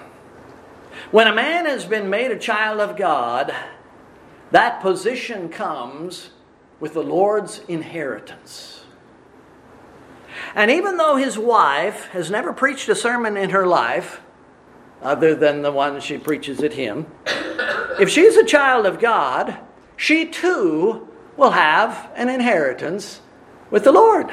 when 1.11 1.27
a 1.27 1.35
man 1.35 1.67
has 1.67 1.85
been 1.85 2.09
made 2.09 2.31
a 2.31 2.39
child 2.39 2.79
of 2.79 2.97
God, 2.97 3.53
that 4.49 4.81
position 4.81 5.49
comes 5.49 6.31
with 6.79 6.95
the 6.95 7.03
Lord's 7.03 7.61
inheritance. 7.67 8.84
And 10.55 10.71
even 10.71 10.95
though 10.95 11.17
his 11.17 11.37
wife 11.37 12.05
has 12.07 12.31
never 12.31 12.53
preached 12.53 12.87
a 12.87 12.95
sermon 12.95 13.35
in 13.35 13.49
her 13.49 13.67
life, 13.67 14.21
other 15.01 15.35
than 15.35 15.61
the 15.61 15.71
one 15.71 15.99
she 15.99 16.17
preaches 16.17 16.63
at 16.63 16.73
him, 16.73 17.07
if 17.99 18.09
she's 18.09 18.37
a 18.37 18.45
child 18.45 18.85
of 18.85 18.99
God, 18.99 19.59
she 19.97 20.25
too 20.25 21.07
will 21.35 21.51
have 21.51 22.09
an 22.15 22.29
inheritance 22.29 23.19
with 23.69 23.83
the 23.83 23.91
Lord. 23.91 24.31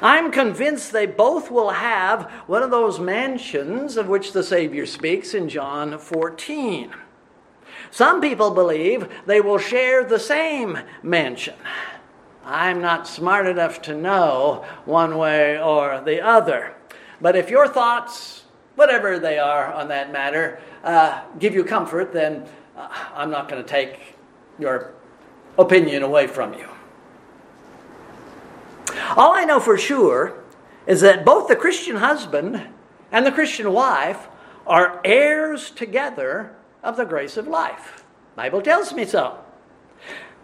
I'm 0.00 0.32
convinced 0.32 0.92
they 0.92 1.06
both 1.06 1.50
will 1.50 1.70
have 1.70 2.30
one 2.46 2.62
of 2.62 2.70
those 2.70 2.98
mansions 2.98 3.98
of 3.98 4.08
which 4.08 4.32
the 4.32 4.42
Savior 4.42 4.86
speaks 4.86 5.34
in 5.34 5.48
John 5.50 5.98
14. 5.98 6.94
Some 7.90 8.20
people 8.20 8.50
believe 8.50 9.08
they 9.26 9.40
will 9.40 9.58
share 9.58 10.04
the 10.04 10.18
same 10.18 10.78
mansion. 11.02 11.54
I'm 12.44 12.80
not 12.80 13.06
smart 13.06 13.46
enough 13.46 13.80
to 13.82 13.94
know 13.94 14.64
one 14.84 15.16
way 15.16 15.60
or 15.60 16.00
the 16.04 16.20
other. 16.20 16.74
But 17.20 17.36
if 17.36 17.48
your 17.48 17.66
thoughts, 17.68 18.44
whatever 18.74 19.18
they 19.18 19.38
are 19.38 19.72
on 19.72 19.88
that 19.88 20.12
matter, 20.12 20.60
uh, 20.82 21.22
give 21.38 21.54
you 21.54 21.64
comfort, 21.64 22.12
then 22.12 22.46
uh, 22.76 22.88
I'm 23.14 23.30
not 23.30 23.48
going 23.48 23.62
to 23.62 23.68
take 23.68 24.16
your 24.58 24.92
opinion 25.56 26.02
away 26.02 26.26
from 26.26 26.54
you. 26.54 26.68
All 29.16 29.32
I 29.32 29.44
know 29.44 29.60
for 29.60 29.78
sure 29.78 30.42
is 30.86 31.00
that 31.00 31.24
both 31.24 31.48
the 31.48 31.56
Christian 31.56 31.96
husband 31.96 32.68
and 33.10 33.24
the 33.24 33.32
Christian 33.32 33.72
wife 33.72 34.28
are 34.66 35.00
heirs 35.04 35.70
together 35.70 36.54
of 36.82 36.96
the 36.96 37.04
grace 37.04 37.36
of 37.36 37.46
life. 37.46 38.04
Bible 38.36 38.60
tells 38.60 38.92
me 38.92 39.04
so. 39.04 39.38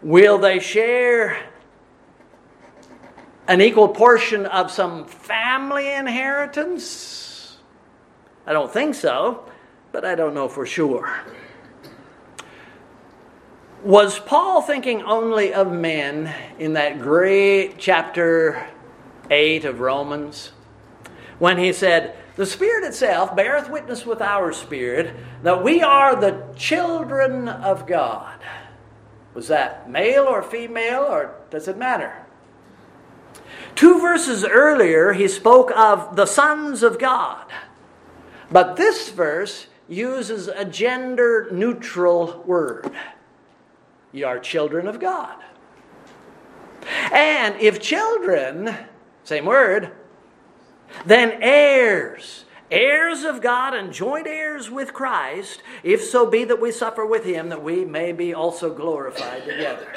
Will 0.02 0.38
they 0.38 0.58
share 0.60 1.49
an 3.50 3.60
equal 3.60 3.88
portion 3.88 4.46
of 4.46 4.70
some 4.70 5.04
family 5.06 5.92
inheritance? 5.92 7.56
I 8.46 8.52
don't 8.52 8.72
think 8.72 8.94
so, 8.94 9.44
but 9.90 10.04
I 10.04 10.14
don't 10.14 10.34
know 10.34 10.46
for 10.46 10.64
sure. 10.64 11.12
Was 13.82 14.20
Paul 14.20 14.62
thinking 14.62 15.02
only 15.02 15.52
of 15.52 15.72
men 15.72 16.32
in 16.60 16.74
that 16.74 17.00
great 17.00 17.76
chapter 17.76 18.68
8 19.32 19.64
of 19.64 19.80
Romans 19.80 20.52
when 21.40 21.58
he 21.58 21.72
said, 21.72 22.14
The 22.36 22.46
Spirit 22.46 22.84
itself 22.84 23.34
beareth 23.34 23.68
witness 23.68 24.06
with 24.06 24.22
our 24.22 24.52
spirit 24.52 25.16
that 25.42 25.64
we 25.64 25.82
are 25.82 26.14
the 26.14 26.44
children 26.54 27.48
of 27.48 27.84
God? 27.88 28.38
Was 29.34 29.48
that 29.48 29.90
male 29.90 30.24
or 30.24 30.40
female, 30.40 31.02
or 31.02 31.34
does 31.50 31.66
it 31.66 31.76
matter? 31.76 32.26
Two 33.74 34.00
verses 34.00 34.44
earlier, 34.44 35.12
he 35.12 35.28
spoke 35.28 35.70
of 35.76 36.16
the 36.16 36.26
sons 36.26 36.82
of 36.82 36.98
God. 36.98 37.46
But 38.50 38.76
this 38.76 39.10
verse 39.10 39.66
uses 39.88 40.48
a 40.48 40.64
gender 40.64 41.48
neutral 41.50 42.42
word. 42.46 42.90
You 44.12 44.26
are 44.26 44.38
children 44.38 44.86
of 44.86 45.00
God. 45.00 45.36
And 47.12 47.56
if 47.60 47.80
children, 47.80 48.74
same 49.24 49.44
word, 49.44 49.92
then 51.06 51.38
heirs, 51.40 52.44
heirs 52.70 53.24
of 53.24 53.40
God 53.40 53.74
and 53.74 53.92
joint 53.92 54.26
heirs 54.26 54.70
with 54.70 54.92
Christ, 54.92 55.62
if 55.82 56.02
so 56.02 56.26
be 56.26 56.44
that 56.44 56.60
we 56.60 56.72
suffer 56.72 57.04
with 57.04 57.24
him, 57.24 57.48
that 57.50 57.62
we 57.62 57.84
may 57.84 58.12
be 58.12 58.34
also 58.34 58.74
glorified 58.74 59.44
together. 59.44 59.92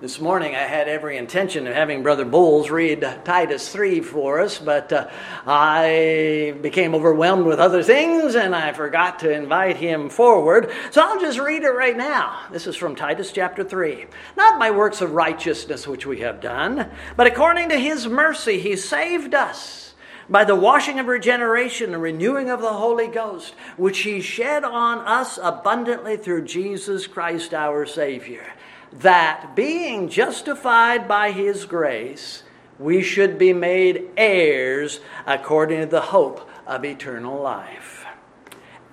This 0.00 0.20
morning 0.20 0.54
I 0.54 0.60
had 0.60 0.86
every 0.86 1.16
intention 1.16 1.66
of 1.66 1.74
having 1.74 2.04
Brother 2.04 2.24
Bowles 2.24 2.70
read 2.70 3.00
Titus 3.24 3.68
3 3.68 4.00
for 4.00 4.38
us, 4.38 4.56
but 4.56 4.92
uh, 4.92 5.10
I 5.44 6.54
became 6.62 6.94
overwhelmed 6.94 7.46
with 7.46 7.58
other 7.58 7.82
things 7.82 8.36
and 8.36 8.54
I 8.54 8.72
forgot 8.74 9.18
to 9.20 9.32
invite 9.32 9.76
him 9.76 10.08
forward. 10.08 10.70
So 10.92 11.02
I'll 11.02 11.18
just 11.18 11.40
read 11.40 11.64
it 11.64 11.70
right 11.70 11.96
now. 11.96 12.42
This 12.52 12.68
is 12.68 12.76
from 12.76 12.94
Titus 12.94 13.32
chapter 13.32 13.64
3. 13.64 14.06
Not 14.36 14.60
by 14.60 14.70
works 14.70 15.00
of 15.00 15.14
righteousness 15.14 15.88
which 15.88 16.06
we 16.06 16.20
have 16.20 16.40
done, 16.40 16.88
but 17.16 17.26
according 17.26 17.70
to 17.70 17.76
his 17.76 18.06
mercy 18.06 18.60
he 18.60 18.76
saved 18.76 19.34
us 19.34 19.94
by 20.28 20.44
the 20.44 20.54
washing 20.54 21.00
of 21.00 21.08
regeneration 21.08 21.92
and 21.92 22.00
renewing 22.00 22.50
of 22.50 22.60
the 22.60 22.72
Holy 22.72 23.08
Ghost, 23.08 23.52
which 23.76 23.98
he 24.00 24.20
shed 24.20 24.62
on 24.62 24.98
us 24.98 25.40
abundantly 25.42 26.16
through 26.16 26.44
Jesus 26.44 27.08
Christ 27.08 27.52
our 27.52 27.84
Savior 27.84 28.46
that 28.92 29.54
being 29.54 30.08
justified 30.08 31.06
by 31.06 31.32
his 31.32 31.64
grace, 31.64 32.42
we 32.78 33.02
should 33.02 33.38
be 33.38 33.52
made 33.52 34.08
heirs 34.16 35.00
according 35.26 35.80
to 35.80 35.86
the 35.86 36.00
hope 36.00 36.48
of 36.66 36.84
eternal 36.84 37.40
life. 37.40 38.06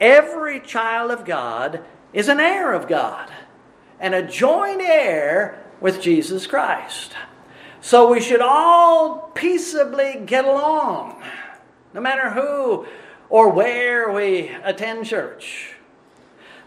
Every 0.01 0.59
child 0.59 1.11
of 1.11 1.25
God 1.25 1.83
is 2.13 2.27
an 2.27 2.39
heir 2.39 2.73
of 2.73 2.87
God 2.87 3.31
and 3.99 4.13
a 4.13 4.27
joint 4.27 4.81
heir 4.81 5.63
with 5.79 6.01
Jesus 6.01 6.47
Christ. 6.47 7.13
So 7.81 8.11
we 8.11 8.19
should 8.19 8.41
all 8.41 9.31
peaceably 9.35 10.21
get 10.25 10.45
along, 10.45 11.21
no 11.93 12.01
matter 12.01 12.31
who 12.31 12.87
or 13.29 13.49
where 13.49 14.11
we 14.11 14.49
attend 14.63 15.05
church. 15.05 15.75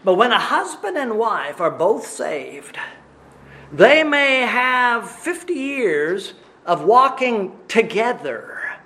But 0.03 0.15
when 0.15 0.31
a 0.31 0.39
husband 0.39 0.97
and 0.97 1.17
wife 1.17 1.59
are 1.59 1.71
both 1.71 2.07
saved, 2.07 2.77
they 3.71 4.03
may 4.03 4.41
have 4.41 5.09
50 5.09 5.53
years 5.53 6.33
of 6.65 6.83
walking 6.83 7.57
together 7.67 8.77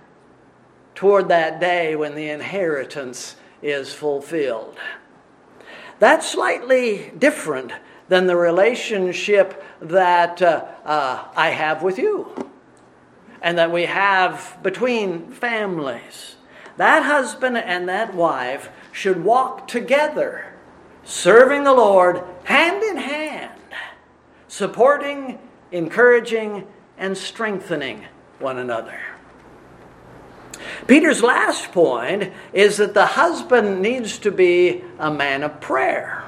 toward 0.95 1.29
that 1.29 1.59
day 1.59 1.95
when 1.95 2.15
the 2.15 2.29
inheritance 2.29 3.35
is 3.61 3.93
fulfilled. 3.93 4.77
That's 5.99 6.29
slightly 6.29 7.11
different 7.17 7.71
than 8.09 8.27
the 8.27 8.35
relationship 8.35 9.63
that 9.81 10.41
uh, 10.41 10.65
uh, 10.85 11.25
I 11.35 11.51
have 11.51 11.81
with 11.81 11.97
you 11.97 12.51
and 13.41 13.57
that 13.57 13.71
we 13.71 13.85
have 13.85 14.57
between 14.61 15.31
families. 15.31 16.35
That 16.77 17.03
husband 17.03 17.57
and 17.57 17.87
that 17.87 18.13
wife 18.13 18.69
should 18.91 19.23
walk 19.23 19.67
together, 19.67 20.53
serving 21.03 21.63
the 21.63 21.73
Lord 21.73 22.23
hand 22.43 22.83
in 22.83 22.97
hand 22.97 23.52
supporting, 24.53 25.39
encouraging, 25.71 26.63
and 26.99 27.17
strengthening 27.17 28.05
one 28.37 28.59
another. 28.59 28.99
Peter's 30.85 31.23
last 31.23 31.71
point 31.71 32.31
is 32.53 32.77
that 32.77 32.93
the 32.93 33.07
husband 33.07 33.81
needs 33.81 34.19
to 34.19 34.29
be 34.29 34.83
a 34.99 35.11
man 35.11 35.41
of 35.41 35.59
prayer. 35.59 36.23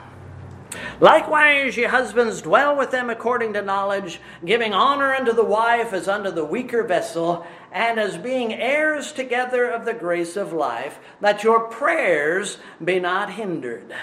Likewise, 0.99 1.77
ye 1.77 1.83
husbands, 1.83 2.41
dwell 2.41 2.75
with 2.75 2.89
them 2.89 3.11
according 3.11 3.53
to 3.53 3.61
knowledge, 3.61 4.19
giving 4.43 4.73
honor 4.73 5.13
unto 5.13 5.31
the 5.31 5.45
wife 5.45 5.93
as 5.93 6.07
unto 6.07 6.31
the 6.31 6.43
weaker 6.43 6.81
vessel, 6.81 7.45
and 7.71 7.99
as 7.99 8.17
being 8.17 8.51
heirs 8.51 9.11
together 9.11 9.69
of 9.69 9.85
the 9.85 9.93
grace 9.93 10.35
of 10.35 10.51
life, 10.51 10.97
that 11.21 11.43
your 11.43 11.67
prayers 11.67 12.57
be 12.83 12.99
not 12.99 13.33
hindered. 13.33 13.93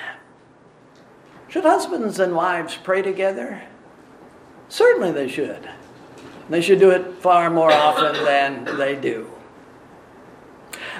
Should 1.48 1.64
husbands 1.64 2.20
and 2.20 2.37
wives 2.37 2.78
pray 2.80 3.02
together? 3.02 3.64
Certainly 4.72 5.12
they 5.12 5.28
should. 5.28 5.68
They 6.48 6.62
should 6.62 6.78
do 6.78 6.92
it 6.92 7.16
far 7.20 7.50
more 7.50 7.70
often 7.70 8.24
than 8.24 8.64
they 8.78 8.96
do. 8.96 9.30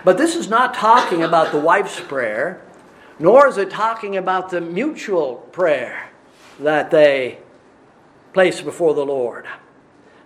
But 0.05 0.19
this 0.19 0.37
is 0.37 0.47
not 0.47 0.75
talking 0.75 1.23
about 1.23 1.53
the 1.53 1.59
wife's 1.59 1.99
prayer, 1.99 2.61
nor 3.19 3.49
is 3.49 3.57
it 3.57 3.71
talking 3.71 4.15
about 4.15 4.51
the 4.51 4.61
mutual 4.61 5.37
prayer 5.53 6.11
that 6.61 6.91
they 6.91 7.39
place 8.35 8.61
before 8.61 8.93
the 8.93 9.07
Lord. 9.07 9.47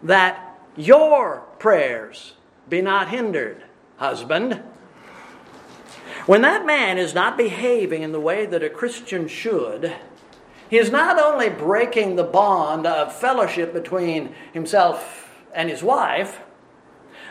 That 0.02 0.58
your 0.76 1.44
prayers 1.60 2.32
be 2.68 2.82
not 2.82 3.10
hindered, 3.10 3.62
husband. 3.98 4.60
When 6.26 6.42
that 6.42 6.66
man 6.66 6.98
is 6.98 7.14
not 7.14 7.36
behaving 7.36 8.02
in 8.02 8.10
the 8.10 8.18
way 8.18 8.44
that 8.44 8.64
a 8.64 8.68
Christian 8.68 9.28
should, 9.28 9.94
he 10.68 10.78
is 10.78 10.90
not 10.90 11.18
only 11.18 11.48
breaking 11.48 12.16
the 12.16 12.24
bond 12.24 12.86
of 12.86 13.14
fellowship 13.14 13.72
between 13.72 14.34
himself 14.52 15.44
and 15.54 15.70
his 15.70 15.82
wife, 15.82 16.40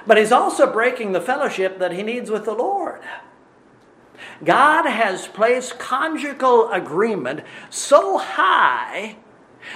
but 0.08 0.18
he's 0.18 0.32
also 0.32 0.72
breaking 0.72 1.12
the 1.12 1.22
fellowship 1.22 1.80
that 1.80 1.92
he 1.92 2.04
needs 2.04 2.30
with 2.30 2.46
the 2.46 2.54
Lord. 2.54 3.02
God 4.44 4.86
has 4.86 5.28
placed 5.28 5.80
conjugal 5.80 6.72
agreement 6.72 7.42
so 7.70 8.18
high 8.18 9.18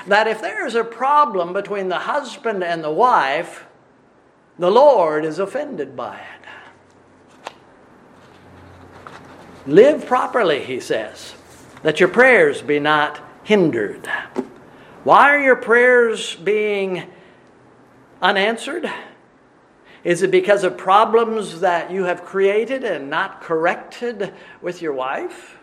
that 0.08 0.28
if 0.28 0.41
there 0.41 0.65
is 0.65 0.76
a 0.76 0.84
problem 0.84 1.54
between 1.54 1.89
the 1.89 2.00
husband 2.00 2.63
and 2.63 2.84
the 2.84 2.91
wife, 2.91 3.65
the 4.58 4.72
Lord 4.72 5.26
is 5.26 5.39
offended 5.39 5.95
by 5.95 6.19
it. 6.19 6.24
Live 9.65 10.06
properly, 10.06 10.63
he 10.63 10.80
says, 10.80 11.34
that 11.84 12.00
your 12.00 12.10
prayers 12.10 12.62
be 12.62 12.80
not 12.80 13.19
hindered. 13.49 14.05
Why 15.03 15.31
are 15.31 15.41
your 15.41 15.55
prayers 15.55 16.35
being 16.35 17.09
unanswered? 18.21 18.88
Is 20.03 20.21
it 20.21 20.29
because 20.29 20.63
of 20.63 20.77
problems 20.77 21.62
that 21.62 21.89
you 21.89 22.03
have 22.03 22.23
created 22.23 22.83
and 22.83 23.09
not 23.09 23.41
corrected 23.41 24.35
with 24.62 24.83
your 24.83 24.93
wife? 24.93 25.57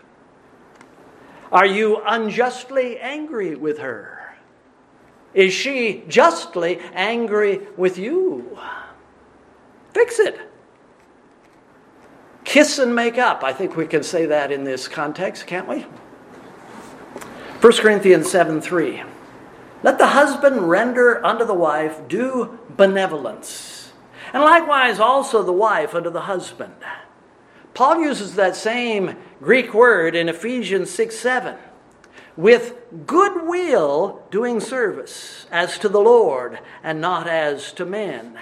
Are 1.49 1.65
you 1.65 2.01
unjustly 2.05 2.99
angry 2.99 3.55
with 3.55 3.77
her? 3.77 4.35
Is 5.33 5.53
she 5.53 6.03
justly 6.09 6.81
angry 6.93 7.61
with 7.77 7.97
you? 7.97 8.59
Fix 9.93 10.19
it. 10.19 10.37
Kiss 12.43 12.79
and 12.79 12.93
make 12.93 13.17
up. 13.17 13.45
I 13.45 13.53
think 13.53 13.77
we 13.77 13.87
can 13.87 14.03
say 14.03 14.25
that 14.25 14.51
in 14.51 14.65
this 14.65 14.89
context, 14.89 15.47
can't 15.47 15.69
we? 15.69 15.85
1 17.59 17.73
Corinthians 17.77 18.29
7 18.29 18.61
3. 18.61 19.01
Let 19.81 19.97
the 19.97 20.07
husband 20.07 20.69
render 20.69 21.25
unto 21.25 21.43
the 21.43 21.55
wife 21.55 22.07
due 22.07 22.59
benevolence, 22.69 23.93
and 24.31 24.43
likewise 24.43 24.99
also 24.99 25.41
the 25.41 25.51
wife 25.51 25.95
unto 25.95 26.11
the 26.11 26.21
husband. 26.21 26.75
Paul 27.73 28.01
uses 28.01 28.35
that 28.35 28.55
same 28.55 29.15
Greek 29.41 29.73
word 29.73 30.15
in 30.15 30.29
Ephesians 30.29 30.91
6 30.91 31.17
7. 31.17 31.55
With 32.35 32.75
goodwill 33.07 34.21
doing 34.29 34.59
service 34.59 35.47
as 35.51 35.79
to 35.79 35.89
the 35.89 35.99
Lord 35.99 36.59
and 36.83 37.01
not 37.01 37.27
as 37.27 37.71
to 37.73 37.85
men. 37.85 38.37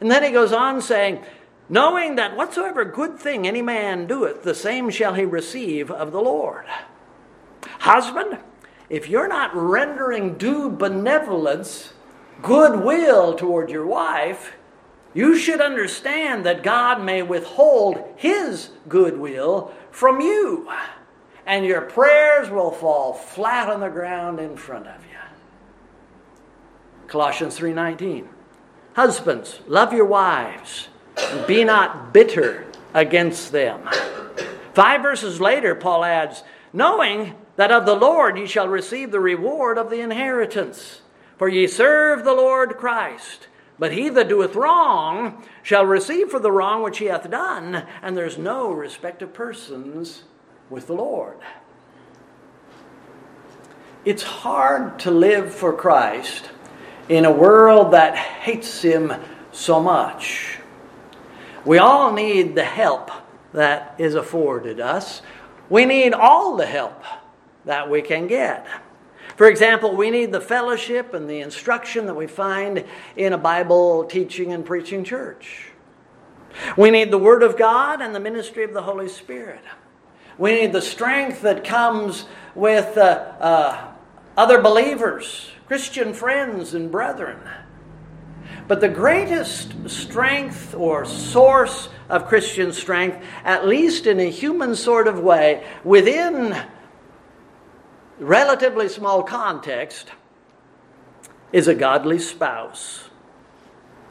And 0.00 0.08
then 0.12 0.22
he 0.22 0.30
goes 0.30 0.52
on 0.52 0.80
saying, 0.80 1.24
knowing 1.68 2.14
that 2.14 2.36
whatsoever 2.36 2.84
good 2.84 3.18
thing 3.18 3.48
any 3.48 3.62
man 3.62 4.06
doeth, 4.06 4.44
the 4.44 4.54
same 4.54 4.90
shall 4.90 5.14
he 5.14 5.24
receive 5.24 5.90
of 5.90 6.12
the 6.12 6.20
Lord. 6.20 6.66
Husband, 7.80 8.38
if 8.88 9.08
you're 9.08 9.28
not 9.28 9.54
rendering 9.54 10.38
due 10.38 10.70
benevolence, 10.70 11.92
goodwill 12.42 13.34
toward 13.34 13.70
your 13.70 13.86
wife, 13.86 14.54
you 15.14 15.36
should 15.36 15.60
understand 15.60 16.44
that 16.46 16.62
God 16.62 17.02
may 17.02 17.22
withhold 17.22 18.04
His 18.16 18.70
goodwill 18.88 19.72
from 19.90 20.20
you, 20.20 20.70
and 21.46 21.64
your 21.64 21.80
prayers 21.80 22.50
will 22.50 22.70
fall 22.70 23.12
flat 23.12 23.68
on 23.68 23.80
the 23.80 23.88
ground 23.88 24.38
in 24.38 24.56
front 24.56 24.86
of 24.86 25.02
you. 25.04 25.18
Colossians 27.08 27.58
3:19. 27.58 28.28
Husbands, 28.94 29.60
love 29.66 29.92
your 29.92 30.04
wives, 30.04 30.88
and 31.16 31.46
be 31.46 31.64
not 31.64 32.12
bitter 32.12 32.66
against 32.94 33.52
them. 33.52 33.88
Five 34.74 35.02
verses 35.02 35.40
later, 35.40 35.74
Paul 35.74 36.04
adds, 36.04 36.42
knowing 36.72 37.34
that 37.58 37.72
of 37.72 37.86
the 37.86 37.96
Lord 37.96 38.38
ye 38.38 38.46
shall 38.46 38.68
receive 38.68 39.10
the 39.10 39.18
reward 39.18 39.78
of 39.78 39.90
the 39.90 40.00
inheritance. 40.00 41.02
For 41.36 41.48
ye 41.48 41.66
serve 41.66 42.22
the 42.22 42.32
Lord 42.32 42.76
Christ. 42.76 43.48
But 43.80 43.92
he 43.92 44.08
that 44.10 44.28
doeth 44.28 44.54
wrong 44.54 45.44
shall 45.64 45.84
receive 45.84 46.30
for 46.30 46.38
the 46.38 46.52
wrong 46.52 46.84
which 46.84 46.98
he 46.98 47.06
hath 47.06 47.28
done, 47.28 47.84
and 48.00 48.16
there's 48.16 48.38
no 48.38 48.70
respect 48.70 49.22
of 49.22 49.34
persons 49.34 50.22
with 50.70 50.86
the 50.86 50.92
Lord. 50.92 51.38
It's 54.04 54.22
hard 54.22 55.00
to 55.00 55.10
live 55.10 55.52
for 55.52 55.72
Christ 55.72 56.50
in 57.08 57.24
a 57.24 57.32
world 57.32 57.92
that 57.92 58.16
hates 58.16 58.82
him 58.82 59.12
so 59.50 59.80
much. 59.80 60.58
We 61.64 61.78
all 61.78 62.12
need 62.12 62.54
the 62.54 62.64
help 62.64 63.10
that 63.52 63.96
is 63.98 64.14
afforded 64.14 64.78
us. 64.78 65.22
We 65.68 65.86
need 65.86 66.14
all 66.14 66.56
the 66.56 66.66
help 66.66 67.02
that 67.68 67.90
we 67.90 68.00
can 68.00 68.26
get. 68.26 68.66
For 69.36 69.46
example, 69.46 69.94
we 69.94 70.10
need 70.10 70.32
the 70.32 70.40
fellowship 70.40 71.12
and 71.12 71.28
the 71.28 71.40
instruction 71.40 72.06
that 72.06 72.14
we 72.14 72.26
find 72.26 72.82
in 73.14 73.34
a 73.34 73.38
Bible 73.38 74.04
teaching 74.04 74.54
and 74.54 74.64
preaching 74.64 75.04
church. 75.04 75.70
We 76.78 76.90
need 76.90 77.10
the 77.10 77.18
Word 77.18 77.42
of 77.42 77.58
God 77.58 78.00
and 78.00 78.14
the 78.14 78.20
ministry 78.20 78.64
of 78.64 78.72
the 78.72 78.82
Holy 78.82 79.08
Spirit. 79.08 79.60
We 80.38 80.58
need 80.58 80.72
the 80.72 80.80
strength 80.80 81.42
that 81.42 81.62
comes 81.62 82.24
with 82.54 82.96
uh, 82.96 83.32
uh, 83.38 83.92
other 84.34 84.62
believers, 84.62 85.50
Christian 85.66 86.14
friends 86.14 86.72
and 86.72 86.90
brethren. 86.90 87.38
But 88.66 88.80
the 88.80 88.88
greatest 88.88 89.90
strength 89.90 90.74
or 90.74 91.04
source 91.04 91.90
of 92.08 92.28
Christian 92.28 92.72
strength, 92.72 93.22
at 93.44 93.68
least 93.68 94.06
in 94.06 94.20
a 94.20 94.30
human 94.30 94.74
sort 94.74 95.06
of 95.06 95.20
way, 95.20 95.66
within 95.84 96.56
relatively 98.18 98.88
small 98.88 99.22
context, 99.22 100.12
is 101.52 101.68
a 101.68 101.74
godly 101.74 102.18
spouse. 102.18 103.10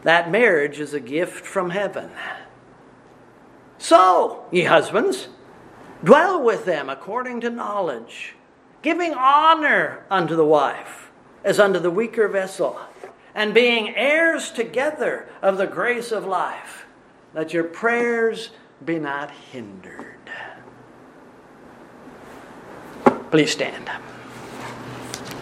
That 0.04 0.32
marriage 0.32 0.80
is 0.80 0.94
a 0.94 1.00
gift 1.00 1.46
from 1.46 1.70
heaven. 1.70 2.12
So, 3.78 4.46
ye 4.52 4.64
husbands, 4.64 5.28
dwell 6.04 6.42
with 6.42 6.66
them 6.66 6.90
according 6.90 7.42
to 7.42 7.50
knowledge, 7.50 8.36
giving 8.82 9.14
honor 9.14 10.06
unto 10.10 10.36
the 10.36 10.46
wife 10.46 11.12
as 11.44 11.60
unto 11.60 11.80
the 11.80 11.92
weaker 11.92 12.28
vessel, 12.28 12.80
and 13.36 13.54
being 13.54 13.96
heirs 13.96 14.52
together 14.52 15.30
of 15.42 15.58
the 15.58 15.68
grace 15.68 16.12
of 16.12 16.26
life, 16.26 16.86
that 17.34 17.54
your 17.54 17.64
prayers 17.64 18.50
be 18.84 18.98
not 18.98 19.32
hindered. 19.32 20.17
Please 23.30 23.52
stand. 23.52 23.90